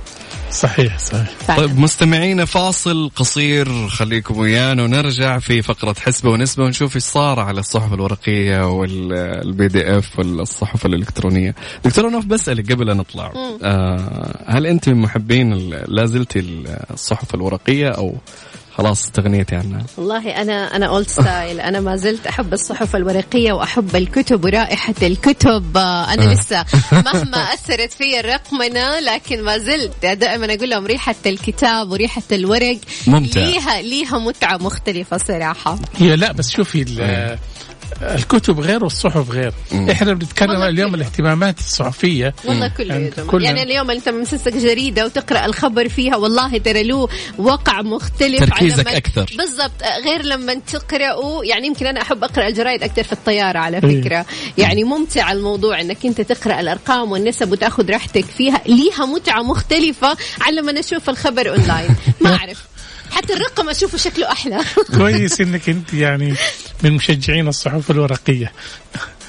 صحيح 0.57 0.99
صحيح. 0.99 1.57
طيب 1.57 1.79
مستمعينا 1.79 2.45
فاصل 2.45 3.11
قصير 3.17 3.89
خليكم 3.89 4.39
ويانا 4.39 4.83
ونرجع 4.83 5.39
في 5.39 5.63
فقرة 5.63 5.97
حسبة 6.01 6.31
ونسبة 6.31 6.65
ونشوف 6.65 6.97
إيش 6.97 7.05
صار 7.05 7.41
على 7.41 7.61
الصحف 7.61 7.93
الورقية 7.93 8.69
والبي 8.69 9.69
دي 9.69 9.99
إف 9.99 10.19
والصحف 10.19 10.87
الإلكترونية. 10.87 11.55
دكتور 11.85 12.11
نوف 12.11 12.25
بسألك 12.25 12.73
قبل 12.73 12.91
أن 12.91 12.97
نطلع. 12.97 13.33
آه 13.63 14.45
هل 14.47 14.67
أنت 14.67 14.89
من 14.89 14.97
محبين 14.97 15.71
لا 15.89 16.07
زلتي 16.07 16.65
الصحف 16.91 17.35
الورقية 17.35 17.89
أو 17.89 18.15
خلاص 18.77 19.03
استغنيتي 19.05 19.57
عنها 19.57 19.83
والله 19.97 20.43
أنا 20.43 20.77
أنا 20.77 20.87
old 20.87 21.09
style 21.09 21.61
أنا 21.61 21.81
ما 21.81 21.97
زلت 21.97 22.27
أحب 22.27 22.53
الصحف 22.53 22.97
الورقية 22.97 23.53
وأحب 23.53 23.97
الكتب 23.97 24.45
ورائحة 24.45 24.95
الكتب. 25.03 25.77
أنا 25.77 26.31
آه. 26.31 26.33
لسه 26.33 26.65
مهما 26.93 27.39
أثرت 27.55 27.93
في 27.93 28.21
الرقمنة 28.21 29.01
لكن 29.01 29.43
ما 29.43 29.59
زلت 29.59 30.07
دائما 30.07 30.55
أقول 30.55 30.71
لهم 30.71 30.87
ريحة 30.87 31.15
الكتاب 31.27 31.91
وريحة 31.91 32.23
الورق. 32.33 32.79
ممتع. 33.07 33.41
ليها 33.41 33.83
ليها 33.83 34.19
متعة 34.19 34.57
مختلفة 34.57 35.17
صراحة. 35.17 35.79
هي 35.97 36.17
لا 36.17 36.33
بس 36.33 36.51
شوفي 36.51 36.85
الكتب 38.03 38.61
غير 38.61 38.85
والصحف 38.85 39.31
غير. 39.31 39.53
مم. 39.73 39.91
إحنا 39.91 40.13
بنتكلم 40.13 40.63
اليوم 40.63 40.95
الاهتمامات 40.95 41.59
الصحفية. 41.59 42.35
والله 42.45 42.69
كله 42.69 42.95
يعني, 42.95 43.11
كل 43.11 43.45
يعني 43.45 43.63
اليوم 43.63 43.91
أنت 43.91 44.09
ممسك 44.09 44.57
جريدة 44.57 45.05
وتقرأ 45.05 45.47
الخبر 45.47 45.89
فيها 45.89 46.17
والله 46.17 46.59
ترى 46.59 46.83
له 46.83 47.09
وقع 47.39 47.83
مختلف 47.83 48.41
تركيزك 48.41 48.89
أكثر. 48.89 49.35
بالضبط. 49.39 49.83
غير 50.05 50.23
لما 50.23 50.55
تقرأه 50.55 51.41
يعني 51.45 51.67
يمكن 51.67 51.87
أنا 51.87 52.03
أحب 52.03 52.25
أقرأ 52.25 52.49
الجرايد 52.49 52.83
أكثر 52.83 53.03
في 53.03 53.13
الطيارة 53.13 53.59
على 53.59 53.81
فكرة. 53.81 54.27
يعني 54.59 54.85
ممتع 54.85 55.33
الموضوع 55.33 55.81
إنك 55.81 56.07
أنت 56.07 56.21
تقرأ 56.21 56.61
الأرقام 56.61 57.13
والنسب 57.13 57.53
وتأخذ 57.53 57.91
راحتك 57.91 58.25
فيها. 58.25 58.61
ليها 58.67 59.07
متعة 59.07 59.43
مختلفة 59.43 60.17
عن 60.41 60.55
لما 60.55 60.73
نشوف 60.73 61.11
الخبر 61.11 61.49
أونلاين. 61.51 61.97
ما 62.21 62.37
أعرف. 62.37 62.76
حتى 63.11 63.33
الرقم 63.33 63.69
أشوفه 63.69 63.99
شكله 63.99 64.33
أحلى. 64.33 64.61
كويس 64.97 65.41
إنك 65.41 65.69
أنت 65.69 65.95
يعني 65.95 66.35
من 66.83 66.93
مشجعين 66.93 67.49
الصحف 67.49 67.91
الورقية. 67.91 68.53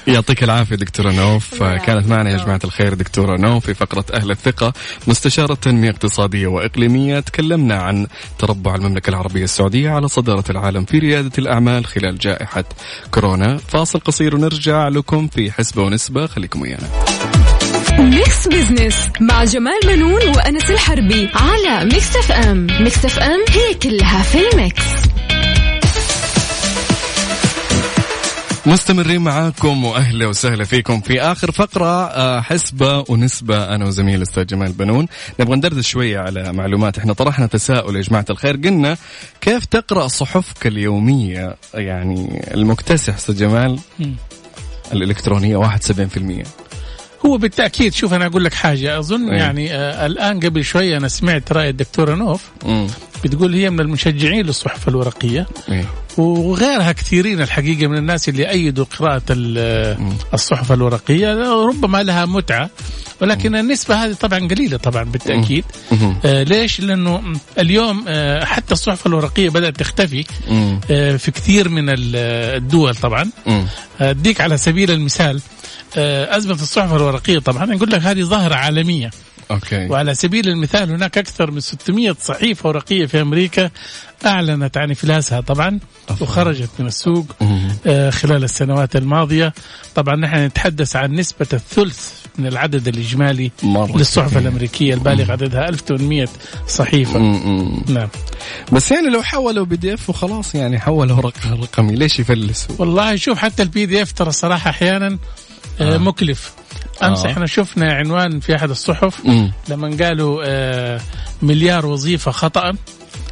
يعطيك 0.06 0.44
العافية 0.44 0.76
دكتورة 0.76 1.12
نوف. 1.12 1.62
كانت. 1.62 2.06
معنا 2.06 2.30
يا 2.30 2.36
جماعة 2.36 2.60
الخير 2.64 2.94
دكتورة 2.94 3.36
نوف 3.36 3.66
في 3.66 3.74
فقرة 3.74 4.04
أهل 4.14 4.30
الثقة 4.30 4.72
مستشارة 5.06 5.54
تنمية 5.54 5.90
اقتصادية 5.90 6.46
وإقليمية. 6.46 7.20
تكلمنا 7.20 7.82
عن 7.82 8.06
تربع 8.38 8.74
المملكة 8.74 9.10
العربية 9.10 9.44
السعودية 9.44 9.90
على 9.90 10.08
صدارة 10.08 10.44
العالم 10.50 10.84
في 10.84 10.98
ريادة 10.98 11.32
الأعمال 11.38 11.86
خلال 11.86 12.18
جائحة 12.18 12.64
كورونا. 13.10 13.56
فاصل 13.56 14.00
قصير 14.00 14.34
ونرجع 14.34 14.88
لكم 14.88 15.28
في 15.28 15.52
حسبة 15.52 15.82
ونسبة. 15.82 16.26
خليكم 16.26 16.62
ويانا. 16.62 17.07
Mix 17.98 18.48
Business 18.48 19.08
مع 19.20 19.44
جمال 19.44 19.80
بنون 19.86 20.28
وأنس 20.36 20.70
الحربي 20.70 21.28
على 21.34 21.84
Mix 21.84 22.16
FM 22.16 22.66
Mix 22.80 23.04
FM 23.04 23.44
هي 23.48 23.74
كلها 23.74 24.22
في 24.22 24.38
ال 24.52 24.58
Mix. 24.58 24.82
مستمرين 28.66 29.20
معاكم 29.20 29.84
وأهلا 29.84 30.26
وسهلا 30.26 30.64
فيكم 30.64 31.00
في 31.00 31.20
آخر 31.20 31.50
فقرة 31.52 32.06
آه، 32.06 32.40
حسبة 32.40 33.04
ونسبة 33.08 33.74
أنا 33.74 33.86
وزميل 33.86 34.14
الأستاذ 34.14 34.46
جمال 34.46 34.72
بنون. 34.72 35.06
نبغى 35.40 35.56
ندردش 35.56 35.88
شوية 35.88 36.18
على 36.18 36.52
معلومات. 36.52 36.98
إحنا 36.98 37.12
طرحنا 37.12 37.46
تساؤل 37.46 37.96
يا 37.96 38.00
جماعة 38.02 38.24
الخير 38.30 38.56
قلنا 38.56 38.96
كيف 39.40 39.64
تقرأ 39.64 40.08
صحفك 40.08 40.66
اليومية؟ 40.66 41.56
يعني 41.74 42.42
المكتسح 42.54 43.14
أستاذ 43.14 43.36
جمال. 43.38 43.78
الإلكترونية 44.92 45.56
71% 45.56 46.67
هو 47.26 47.38
بالتأكيد 47.38 47.94
شوف 47.94 48.12
أنا 48.14 48.26
أقول 48.26 48.44
لك 48.44 48.54
حاجة 48.54 48.98
أظن 48.98 49.30
إيه. 49.30 49.38
يعني 49.38 49.74
آه 49.74 50.06
الآن 50.06 50.40
قبل 50.40 50.64
شوية 50.64 50.96
أنا 50.96 51.08
سمعت 51.08 51.52
رأي 51.52 51.68
الدكتورة 51.68 52.14
نوف 52.14 52.42
امم 52.66 52.86
بتقول 53.24 53.54
هي 53.54 53.70
من 53.70 53.80
المشجعين 53.80 54.46
للصحف 54.46 54.88
الورقية 54.88 55.46
إيه. 55.68 55.84
وغيرها 56.18 56.92
كثيرين 56.92 57.40
الحقيقة 57.40 57.86
من 57.86 57.98
الناس 57.98 58.28
اللي 58.28 58.50
أيدوا 58.50 58.84
قراءة 58.98 59.22
ال- 59.30 59.98
الصحف 60.34 60.72
الورقية 60.72 61.34
ربما 61.66 62.02
لها 62.02 62.26
متعة 62.26 62.70
ولكن 63.20 63.56
النسبة 63.56 63.94
هذه 64.04 64.12
طبعا 64.12 64.38
قليلة 64.48 64.76
طبعا 64.76 65.04
بالتأكيد 65.04 65.64
مهم. 65.92 66.16
آه 66.24 66.42
ليش؟ 66.42 66.80
لأنه 66.80 67.22
اليوم 67.58 68.04
آه 68.08 68.44
حتى 68.44 68.72
الصحف 68.74 69.06
الورقية 69.06 69.48
بدأت 69.50 69.76
تختفي 69.78 70.24
مم. 70.50 70.80
آه 70.90 71.16
في 71.16 71.30
كثير 71.30 71.68
من 71.68 71.88
ال- 71.88 72.16
الدول 72.56 72.94
طبعا 72.94 73.30
مم. 73.46 73.66
أديك 74.00 74.40
على 74.40 74.56
سبيل 74.56 74.90
المثال 74.90 75.40
أزمة 75.96 76.54
الصحف 76.54 76.92
الورقية 76.94 77.38
طبعا. 77.38 77.64
نقول 77.66 77.90
لك 77.90 78.00
هذه 78.02 78.22
ظاهرة 78.22 78.54
عالمية. 78.54 79.10
أوكي. 79.50 79.86
وعلى 79.86 80.14
سبيل 80.14 80.48
المثال 80.48 80.90
هناك 80.90 81.18
أكثر 81.18 81.50
من 81.50 81.60
600 81.60 82.16
صحيفة 82.22 82.68
ورقية 82.68 83.06
في 83.06 83.20
أمريكا 83.20 83.70
أعلنت 84.26 84.76
عن 84.76 84.90
إفلاسها 84.90 85.40
طبعا 85.40 85.78
وخرجت 86.20 86.70
من 86.78 86.86
السوق. 86.86 87.26
آه، 87.86 88.10
خلال 88.10 88.44
السنوات 88.44 88.96
الماضية. 88.96 89.54
طبعا 89.94 90.16
نحن 90.16 90.36
نتحدث 90.44 90.96
عن 90.96 91.12
نسبة 91.14 91.46
الثلث 91.52 92.10
من 92.38 92.46
العدد 92.46 92.88
الإجمالي 92.88 93.50
مرة 93.62 93.96
للصحف 93.98 94.26
كثير. 94.26 94.38
الأمريكية. 94.38 94.94
البالغ 94.94 95.32
عددها 95.32 95.68
1800 95.68 96.28
صحيفة. 96.68 97.18
مم. 97.18 97.82
نعم. 97.88 98.08
بس 98.72 98.90
يعني 98.90 99.08
لو 99.10 99.22
حولوا 99.22 99.64
PDF 99.64 100.10
وخلاص 100.10 100.54
يعني 100.54 100.80
حولوا 100.80 101.20
رق- 101.20 101.46
رقمي 101.62 101.94
ليش 101.96 102.20
يفلسوا؟ 102.20 102.74
والله 102.78 103.16
شوف 103.16 103.38
حتى 103.38 103.62
ال 103.62 103.86
PDF 103.86 104.12
ترى 104.12 104.28
الصراحه 104.28 104.70
أحيانا 104.70 105.18
آه. 105.80 105.94
آه. 105.94 105.98
مكلف 105.98 106.52
أمس 107.02 107.24
آه. 107.24 107.30
إحنا 107.30 107.46
شفنا 107.46 107.92
عنوان 107.92 108.40
في 108.40 108.56
أحد 108.56 108.70
الصحف 108.70 109.26
مم. 109.26 109.52
لما 109.68 109.96
قالوا 110.00 110.42
آه 110.46 111.00
مليار 111.42 111.86
وظيفة 111.86 112.30
خطأ 112.30 112.72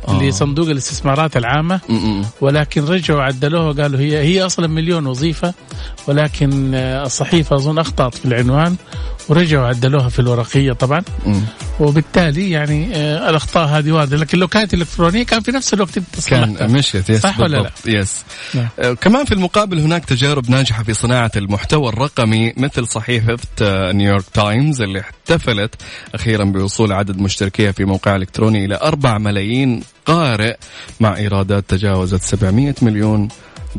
آه. 0.08 0.22
لصندوق 0.22 0.68
الاستثمارات 0.68 1.36
العامة 1.36 1.80
مم. 1.88 2.24
ولكن 2.40 2.84
رجعوا 2.84 3.22
عدلوها 3.22 3.70
وقالوا 3.70 4.00
هي 4.00 4.18
هي 4.18 4.46
أصلا 4.46 4.66
مليون 4.66 5.06
وظيفة 5.06 5.54
ولكن 6.06 6.74
آه، 6.74 7.06
الصحيفة 7.06 7.56
أظن 7.56 7.78
أخطأت 7.78 8.14
في 8.14 8.24
العنوان 8.24 8.76
ورجعوا 9.28 9.66
عدلوها 9.66 10.08
في 10.08 10.18
الورقية 10.18 10.72
طبعا 10.72 11.02
مم. 11.26 11.40
وبالتالي 11.80 12.50
يعني 12.50 12.96
آه 12.96 13.30
الأخطاء 13.30 13.66
هذه 13.68 13.92
وارده 13.92 14.16
لكن 14.16 14.38
لو 14.38 14.48
كانت 14.48 14.74
إلكترونية 14.74 15.22
كان 15.22 15.40
في 15.40 15.52
نفس 15.52 15.74
الوقت. 15.74 15.98
كان 16.28 16.72
مشيت 16.72 17.10
yes 17.10 17.22
صح 17.22 17.40
ولا 17.40 17.56
لا؟ 17.56 17.70
yes 17.86 18.24
نعم. 18.54 18.68
آه، 18.78 18.92
كمان 18.92 19.24
في 19.24 19.34
المقابل 19.34 19.78
هناك 19.80 20.04
تجارب 20.04 20.50
ناجحة 20.50 20.82
في 20.82 20.94
صناعة 20.94 21.30
المحتوى 21.36 21.88
الرقمي 21.88 22.52
مثل 22.56 22.86
صحيفة 22.86 23.38
آه، 23.62 23.92
نيويورك 23.92 24.24
تايمز 24.34 24.82
اللي 24.82 25.00
احتفلت 25.00 25.74
أخيرا 26.14 26.44
بوصول 26.44 26.92
عدد 26.92 27.18
مشتركيها 27.18 27.72
في 27.72 27.84
موقعها 27.84 28.16
الإلكتروني 28.16 28.64
إلى 28.64 28.78
4 28.82 29.18
ملايين 29.18 29.82
قارئ 30.06 30.56
مع 31.00 31.16
إيرادات 31.16 31.64
تجاوزت 31.68 32.22
700 32.22 32.74
مليون 32.82 33.28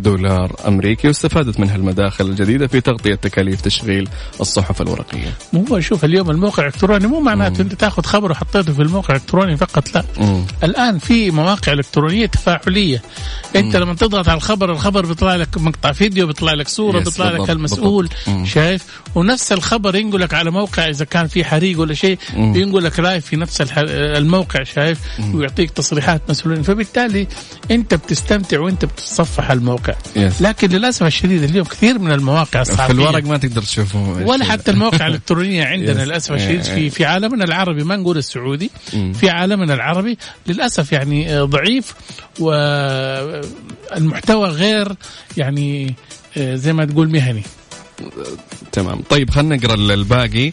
دولار 0.01 0.55
أمريكي 0.67 1.07
واستفادت 1.07 1.59
منها 1.59 1.75
المداخل 1.75 2.25
الجديدة 2.25 2.67
في 2.67 2.81
تغطية 2.81 3.15
تكاليف 3.15 3.61
تشغيل 3.61 4.09
الصحف 4.41 4.81
الورقية. 4.81 5.33
مو 5.53 5.65
هو 5.71 5.79
شوف 5.79 6.05
اليوم 6.05 6.29
الموقع 6.29 6.63
الإلكتروني 6.63 7.07
مو 7.07 7.19
معناته 7.19 7.61
أنت 7.61 7.73
تاخذ 7.73 8.03
خبر 8.03 8.31
وحطيته 8.31 8.73
في 8.73 8.81
الموقع 8.81 9.15
الإلكتروني 9.15 9.57
فقط 9.57 9.95
لا. 9.95 10.03
مم. 10.19 10.43
الآن 10.63 10.99
في 10.99 11.31
مواقع 11.31 11.73
إلكترونية 11.73 12.25
تفاعلية. 12.25 13.01
أنت 13.55 13.75
لما 13.75 13.93
تضغط 13.93 14.29
على 14.29 14.37
الخبر 14.37 14.71
الخبر 14.71 15.05
بيطلع 15.05 15.35
لك 15.35 15.57
مقطع 15.57 15.91
فيديو 15.91 16.27
بيطلع 16.27 16.53
لك 16.53 16.67
صورة 16.67 16.99
يس، 16.99 17.07
بيطلع 17.07 17.29
لك 17.31 17.49
المسؤول. 17.49 18.09
مم. 18.27 18.45
شايف؟ 18.45 18.85
ونفس 19.17 19.51
الخبر 19.51 19.95
ينقلك 19.95 20.33
على 20.33 20.51
موقع 20.51 20.89
إذا 20.89 21.05
كان 21.05 21.27
في 21.27 21.45
حريق 21.45 21.79
ولا 21.79 21.93
شيء. 21.93 22.17
ينقلك 22.35 22.99
لايف 22.99 23.25
في 23.25 23.35
نفس 23.35 23.61
الموقع 23.77 24.63
شايف 24.63 24.99
ويعطيك 25.33 25.71
تصريحات 25.71 26.21
مسؤولين 26.29 26.63
فبالتالي 26.63 27.27
أنت 27.71 27.93
بتستمتع 27.93 28.59
وأنت 28.59 28.85
بتتصفح 28.85 29.51
الموقع. 29.51 29.93
لكن 30.41 30.69
للأسف 30.69 31.03
الشديد 31.03 31.43
اليوم 31.43 31.65
كثير 31.65 31.99
من 31.99 32.11
المواقع 32.11 32.63
في 32.63 32.71
الصحفيه 32.71 32.93
الورق 32.93 33.23
ما 33.23 33.37
تقدر 33.37 33.61
تشوفه 33.61 33.99
ولا 34.25 34.45
حتى 34.45 34.71
المواقع 34.71 35.07
الإلكترونية 35.07 35.65
عندنا. 35.65 36.05
للأسف 36.05 36.31
الشديد. 36.31 36.61
في 36.61 36.89
في 36.89 37.05
عالمنا 37.05 37.43
العربي 37.45 37.83
ما 37.83 37.95
نقول 37.95 38.17
السعودي. 38.17 38.71
في 39.13 39.29
عالمنا 39.29 39.73
العربي 39.73 40.17
للأسف 40.47 40.91
يعني 40.91 41.37
آه، 41.37 41.43
ضعيف 41.43 41.93
والمحتوى 43.91 44.49
غير 44.49 44.91
يعني 45.37 45.95
آه، 46.37 46.55
زي 46.55 46.73
ما 46.73 46.85
تقول 46.85 47.09
مهني 47.09 47.43
تمام. 48.71 49.01
طيب 49.09 49.29
خلينا 49.29 49.55
نقرأ 49.55 49.73
الباقي. 49.73 50.51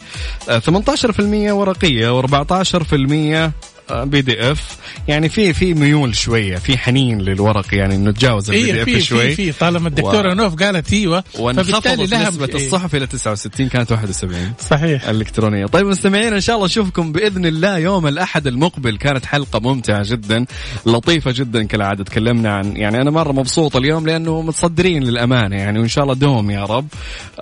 آه، 0.49 0.59
18% 0.59 1.51
ورقية 1.51 2.21
و14% 2.21 3.51
PDF 3.91 4.77
يعني 5.07 5.29
في 5.29 5.53
في 5.53 5.73
ميول 5.73 6.15
شوية 6.15 6.55
في 6.57 6.77
حنين 6.77 7.21
للورق 7.21 7.65
يعني 7.73 7.95
إنه 7.95 8.11
تجاوز 8.11 8.51
ال 8.51 8.71
PDF 8.71 9.03
شوي. 9.03 9.35
في 9.35 9.51
في. 9.51 9.59
طالما 9.59 9.87
الدكتورة 9.87 10.31
و- 10.31 10.33
نوف 10.33 10.55
قالت 10.55 10.93
إيوه 10.93 11.23
وانخفضت 11.39 11.87
لها 12.11 12.29
نسبة 12.29 12.45
إيه، 12.45 12.55
الصحف 12.55 12.95
إلى 12.95 13.07
69 13.07 13.69
كانت 13.69 13.91
71 13.91 14.53
صحيح. 14.69 15.07
الإلكترونية. 15.09 15.65
طيب 15.65 15.85
مستمعين 15.87 16.33
إن 16.33 16.41
شاء 16.41 16.55
الله 16.55 16.65
أشوفكم 16.67 17.11
بإذن 17.11 17.45
الله 17.45 17.77
يوم 17.77 18.07
الأحد 18.07 18.47
المقبل. 18.47 18.97
كانت 18.97 19.25
حلقة 19.25 19.59
ممتعة 19.59 20.03
جدا 20.05 20.45
لطيفة 20.85 21.31
جدا 21.31 21.63
كالعادة. 21.63 22.03
تكلمنا 22.03 22.53
عن 22.55 22.77
يعني 22.77 23.01
أنا 23.01 23.11
مرة 23.11 23.31
مبسوط 23.31 23.75
اليوم 23.75 24.05
لأنه 24.07 24.41
متصدرين 24.41 25.03
للأمانة 25.03 25.55
يعني 25.55 25.79
وإن 25.79 25.87
شاء 25.87 26.03
الله 26.03 26.15
دوم 26.15 26.51
يا 26.51 26.63
رب. 26.63 26.87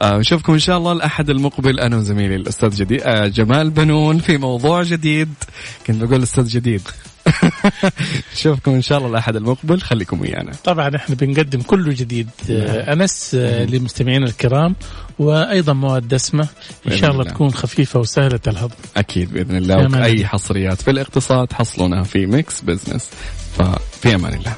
آه، 0.01 0.17
نشوفكم 0.17 0.53
إن 0.53 0.59
شاء 0.59 0.77
الله 0.77 0.91
الأحد 0.91 1.29
المقبل. 1.29 1.79
أنا 1.79 1.97
وزميلي 1.97 2.35
الأستاذ 2.35 2.69
جديد 2.75 3.01
آه، 3.03 3.27
جمال 3.27 3.69
بنون 3.69 4.17
في 4.19 4.37
موضوع 4.37 4.83
جديد. 4.83 5.29
كنت 5.87 6.03
بقول 6.03 6.21
أستاذ 6.33 6.47
جديد. 6.47 6.81
نشوفكم 8.33 8.71
إن 8.71 8.81
شاء 8.81 8.97
الله 8.97 9.09
الأحد 9.09 9.35
المقبل. 9.35 9.81
خليكم 9.81 10.21
ويانا. 10.21 10.51
طبعا 10.63 10.95
إحنا 10.95 11.15
بنقدم 11.15 11.61
كله 11.61 11.93
جديد 11.93 12.29
آه، 12.51 12.93
انس 12.93 13.35
آه، 13.35 13.65
لمستمعينا 13.65 14.25
الكرام 14.25 14.75
وأيضا 15.19 15.73
مواد 15.73 16.07
دسمة. 16.07 16.47
إن 16.87 16.97
شاء 16.97 17.11
الله 17.11 17.21
الله. 17.21 17.33
تكون 17.33 17.53
خفيفة 17.53 17.99
وسهلة 17.99 18.39
الهضم. 18.47 18.75
أكيد 18.97 19.33
بإذن 19.33 19.55
الله. 19.55 19.85
الله. 19.85 20.25
حصريات 20.25 20.81
في 20.81 20.91
الاقتصاد 20.91 21.53
حصلونها 21.53 22.03
في 22.03 22.25
Mix 22.25 22.61
Business 22.61 23.09
ففي 23.57 24.15
أمان 24.15 24.33
الله. 24.33 24.55